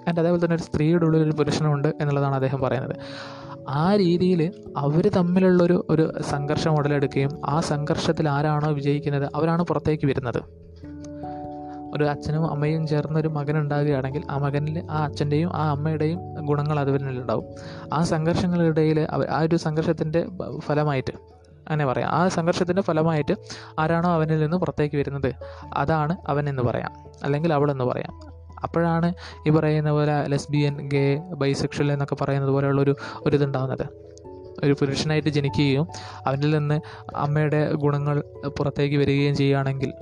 ആൻഡ് 0.08 0.20
അതേപോലെ 0.20 0.46
തന്നെ 0.46 0.56
ഒരു 0.56 0.64
സ്ത്രീയുടെ 0.64 1.06
ഉള്ളിൽ 1.06 1.24
ഒരു 1.24 1.32
പുരുഷനുണ്ട് 1.32 1.88
എന്നുള്ളതാണ് 1.88 2.36
അദ്ദേഹം 2.36 2.62
പറയുന്നത്. 2.62 2.96
ആ 3.70 3.96
രീതിയിൽ 3.96 4.52
അവർ 4.78 5.08
തമ്മിലുള്ളൊരു 5.08 5.86
ഒരു 5.90 6.22
സംഘർഷം 6.22 6.72
ഉടലെടുക്കുകയും 6.72 7.30
ആ 7.46 7.60
സംഘർഷത്തിൽ 7.60 8.30
ആരാണോ 8.30 8.72
വിജയിക്കുന്നത് 8.72 9.30
അവരാണ് 9.36 9.64
പുറത്തേക്ക് 9.64 10.06
വരുന്നത്. 10.06 10.42
ഒരു 11.94 12.04
അച്ഛനും 12.04 12.52
അമ്മയും 12.52 12.88
ചേർന്ന് 12.88 13.20
ഒരു 13.20 13.28
മകൻ 13.28 13.58
ഉണ്ടാവുകയാണെങ്കിൽ 13.58 14.24
ആ 14.30 14.38
മകനിൽ 14.38 14.88
ആ 14.92 15.06
അച്ഛന്റെയും 15.06 15.56
ആ 15.56 15.72
അമ്മയുടെയും 15.72 16.46
ഗുണങ്ങൾ 16.46 16.80
അതുവരിലുണ്ടാവും 16.80 17.46
ആ 17.94 18.04
സംഘർഷങ്ങളിടയിൽ 18.04 19.08
ആ 19.30 19.40
ഒരു 19.42 19.56
സംഘർഷത്തിന്റെ 19.56 20.26
ഫലമായിട്ട് 20.60 21.14
അങ്ങനെ 21.70 21.86
പറയാം. 21.86 22.10
ആ 22.10 22.28
സംഘർഷത്തിന്റെ 22.28 22.82
ഫലമായിട്ട് 22.82 23.34
ആരാണോ 23.80 24.10
അവനിൽ 24.10 24.40
നിന്ന് 24.40 24.58
പുറത്തേക്ക് 24.58 24.96
വരുന്നത്? 24.96 25.34
അതാണ് 25.74 26.18
അവൻ 26.28 26.50
എന്ന് 26.50 26.64
പറയാം. 26.64 26.94
അല്ലെങ്കിൽ 27.24 27.54
അവളെന്ന് 27.54 27.84
പറയാം. 27.84 28.20
അപ്പോഴാണ് 28.64 29.14
ഈ 29.48 29.50
പറയുന്ന 29.50 29.92
പോലെ 29.92 30.28
ലെസ്ബിയൻ 30.28 30.90
ഗേ 30.90 31.16
ബൈസെക്ഷൽ 31.16 31.92
എന്നൊക്കെ 31.92 32.16
പറയുന്നത് 32.16 32.52
പോലെയുള്ളൊരു 32.52 32.96
ഒരു 33.22 33.36
ഇതുണ്ടാകുന്നത്. 33.36 33.86
ഒരു 34.64 34.74
പുരുഷനായിട്ട് 34.74 35.30
ജനിക്കുകയും 35.30 35.88
അവനിൽ 36.28 36.58
നിന്ന് 36.58 36.82
അമ്മയുടെ 37.16 37.74
ഗുണങ്ങൾ 37.74 38.24
പുറത്തേക്ക് 38.58 38.98
വരികയും 38.98 39.36
ചെയ്യുകയാണെങ്കിൽ 39.36 39.94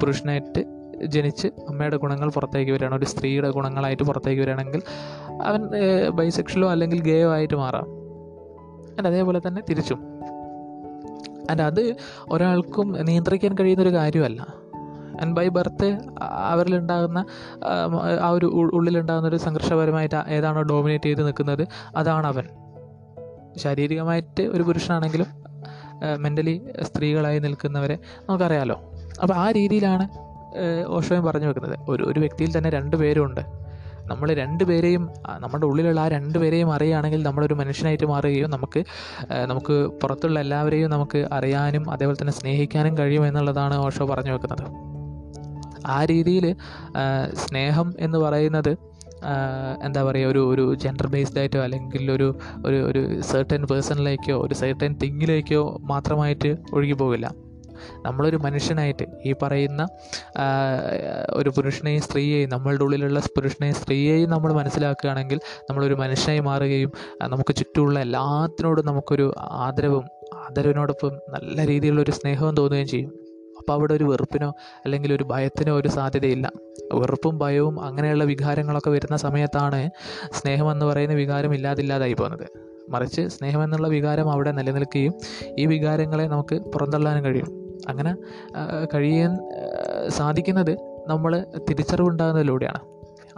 പുരുഷനായിട്ട് 0.00 0.75
ജനിച്ച് 1.04 1.46
അമ്മയുടെ 1.46 1.96
ഗുണങ്ങൾ 1.96 2.30
പുറത്തേക്ക് 2.30 2.72
വരികയാണ്. 2.72 2.94
ഒരു 2.94 3.04
സ്ത്രീയുടെ 3.04 3.50
ഗുണങ്ങളായിട്ട് 3.50 4.02
പുറത്തേക്ക് 4.02 4.40
വരികയാണെങ്കിൽ 4.40 4.82
അവൻ 5.42 5.68
ബൈസെക്ഷലോ 6.08 6.70
അല്ലെങ്കിൽ 6.70 7.02
ഗേയോ 7.02 7.32
ആയിട്ട് 7.32 7.54
മാറാം. 7.54 7.86
ആൻഡ് 8.98 9.06
അതേപോലെ 9.06 9.40
തന്നെ 9.46 9.62
തിരിച്ചും. 9.70 9.98
ആൻഡ് 11.50 11.62
അത് 11.62 11.96
ഒരാൾക്കും 12.28 12.92
നിയന്ത്രിക്കാൻ 12.92 13.56
കഴിയുന്ന 13.60 13.82
ഒരു 13.82 13.94
കാര്യമല്ല. 13.94 14.46
ആൻഡ് 15.20 15.36
ബൈ 15.36 15.48
ബർത്ത് 15.48 15.98
അവരിലുണ്ടാകുന്ന 16.22 17.24
ആ, 18.22 18.28
ഒരു 18.28 18.46
ഉള്ളിലുണ്ടാകുന്ന 18.46 19.28
ഒരു 19.28 19.36
സംഘർഷപരമായിട്ട് 19.36 20.22
ഏതാണോ 20.28 20.62
ഡോമിനേറ്റ് 20.62 21.04
ചെയ്ത് 21.04 21.26
നിൽക്കുന്നത് 21.26 21.68
അതാണ് 21.96 22.26
അവൻ. 22.26 22.44
ശാരീരികമായിട്ട് 23.56 24.42
ഒരു 24.42 24.62
പുരുഷനാണെങ്കിലും 24.62 25.26
മെന്റലി 26.18 26.70
സ്ത്രീകളായി 26.82 27.38
നിൽക്കുന്നവരെ 27.38 27.98
നമുക്കറിയാലോ. 28.28 28.80
അപ്പോൾ 29.22 29.34
ആ 29.34 29.50
രീതിയിലാണ് 29.50 30.25
ഓഷോയും 30.86 31.24
പറഞ്ഞു 31.24 31.46
വെക്കുന്നത്. 31.46 31.78
ഒരു 31.88 32.04
ഒരു 32.04 32.20
വ്യക്തിയിൽ 32.20 32.58
തന്നെ 32.58 32.70
രണ്ട് 32.70 32.96
പേരുണ്ട്. 32.96 33.40
നമ്മൾ 34.06 34.32
രണ്ട് 34.34 34.64
പേരെയും 34.64 35.08
നമ്മുടെ 35.38 35.66
ഉള്ളിലുള്ള 35.66 36.00
ആ 36.00 36.08
രണ്ട് 36.08 36.38
പേരെയും 36.38 36.72
അറിയുകയാണെങ്കിൽ 36.72 37.22
നമ്മളൊരു 37.22 37.54
മനുഷ്യനായിട്ട് 37.54 38.06
മാറുകയും 38.06 38.50
നമുക്ക് 38.50 38.84
നമുക്ക് 39.46 39.76
പുറത്തുള്ള 40.02 40.40
എല്ലാവരെയും 40.40 40.90
നമുക്ക് 40.90 41.28
അറിയാനും 41.32 41.90
അതേപോലെ 41.90 42.18
തന്നെ 42.20 42.32
സ്നേഹിക്കാനും 42.32 42.98
കഴിയും 42.98 43.26
എന്നുള്ളതാണ് 43.26 43.76
ഓഷോ 43.76 44.06
പറഞ്ഞു 44.06 44.32
വെക്കുന്നത്. 44.32 44.66
ആ 45.86 46.04
രീതിയിൽ 46.04 46.56
സ്നേഹം 47.34 47.94
എന്ന് 47.98 48.18
പറയുന്നത് 48.18 48.72
എന്താ 49.84 50.02
പറയുക 50.04 50.28
ഒരു 50.28 50.38
ഒരു 50.54 50.74
ജെൻഡർ 50.74 51.06
ബേസ്ഡ് 51.06 51.38
ആയിട്ടോ 51.38 51.58
അല്ലെങ്കിൽ 51.58 52.10
ഒരു 52.10 52.38
ഒരു 52.66 52.78
ഒരു 52.86 53.20
സെർട്ടൻ 53.20 53.64
പേഴ്സണിലേക്കോ 53.64 54.34
ഒരു 54.34 54.54
സെർട്ടൻ 54.54 54.96
തിങ്ങിലേക്കോ 55.02 55.78
മാത്രമായിട്ട് 55.82 56.56
ഒഴുകി 56.72 56.92
പോകില്ല. 56.92 57.45
നമ്മളൊരു 58.04 58.36
മനുഷ്യനായിട്ട് 58.36 59.06
ഈ 59.26 59.34
പറയുന്ന 59.42 59.88
ഒരു 61.30 61.48
പുരുഷനെയും 61.48 62.02
സ്ത്രീയെയും 62.02 62.50
നമ്മളുടെ 62.50 62.84
ഉള്ളിലുള്ള 62.84 63.20
പുരുഷനെയും 63.20 63.74
സ്ത്രീയെയും 63.74 64.30
നമ്മൾ 64.30 64.52
മനസ്സിലാക്കുകയാണെങ്കിൽ 64.52 65.40
നമ്മളൊരു 65.62 65.94
മനുഷ്യനായി 65.94 66.40
മാറുകയും 66.40 66.92
നമുക്ക് 67.22 67.54
ചുറ്റുമുള്ള 67.54 68.00
എല്ലാത്തിനോടും 68.00 68.86
നമുക്കൊരു 68.86 69.34
ആദരവും 69.38 70.04
ആദരവിനോടൊപ്പം 70.34 71.08
നല്ല 71.08 71.66
രീതിയിലുള്ളൊരു 71.66 72.10
സ്നേഹവും 72.10 72.54
തോന്നുകയും 72.54 72.86
ചെയ്യും. 72.86 73.10
അപ്പോൾ 73.58 73.72
അവിടെ 73.72 73.94
ഒരു 73.94 74.04
വെറുപ്പിനോ 74.04 74.54
അല്ലെങ്കിൽ 74.84 75.12
ഒരു 75.12 75.24
ഭയത്തിനോ 75.24 75.76
ഒരു 75.76 75.88
സാധ്യതയില്ല. 75.88 76.52
വെറുപ്പും 76.94 77.38
ഭയവും 77.38 77.84
അങ്ങനെയുള്ള 77.84 78.24
വികാരങ്ങളൊക്കെ 78.24 78.90
വരുന്ന 78.90 79.16
സമയത്താണ് 79.16 79.90
സ്നേഹമെന്ന് 80.32 80.86
പറയുന്ന 80.86 81.14
വികാരം 81.14 81.54
ഇല്ലാതില്ലാതായി 81.54 82.12
പോകുന്നത്. 82.12 82.48
മറിച്ച് 82.90 83.28
സ്നേഹമെന്നുള്ള 83.28 83.88
വികാരം 83.88 84.30
അവിടെ 84.30 84.50
നിലനിൽക്കുകയും 84.50 85.14
ഈ 85.58 85.66
വികാരങ്ങളെ 85.66 86.24
നമുക്ക് 86.24 86.54
പുറന്തള്ളാനും 86.54 87.24
കഴിയും. 87.24 87.65
അങ്ങനെ 87.88 88.16
കഴിയാൻ 88.94 89.32
സാധിക്കുന്നത് 90.08 90.78
നമ്മൾ 91.08 91.46
തിരിച്ചറിവുണ്ടാകുന്നതിലൂടെയാണ്. 91.70 92.80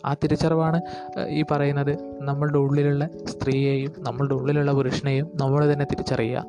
ആ 0.04 0.14
തിരിച്ചറിവാണ് 0.14 0.80
ഈ 1.28 1.44
പറയുന്നത് 1.50 1.98
നമ്മളുടെ 2.20 2.58
ഉള്ളിലുള്ള 2.58 3.08
സ്ത്രീയെയും 3.26 3.92
നമ്മളുടെ 3.98 4.34
ഉള്ളിലുള്ള 4.34 4.72
പുരുഷനെയും 4.72 5.30
നമ്മൾ 5.34 5.72
തന്നെ 5.72 5.86
തിരിച്ചറിയുക. 5.90 6.44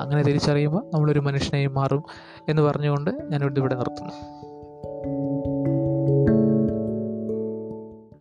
അങ്ങനെ 0.00 0.22
തിരിച്ചറിയുമ്പോൾ 0.22 0.84
നമ്മളൊരു 0.94 1.20
മനുഷ്യനെയും 1.20 1.74
മാറും 1.74 2.04
എന്ന് 2.48 2.62
പറഞ്ഞുകൊണ്ട് 2.62 3.10
ഞാനിവിടെ 3.30 3.74
നിർത്തുന്നു. 3.74 4.43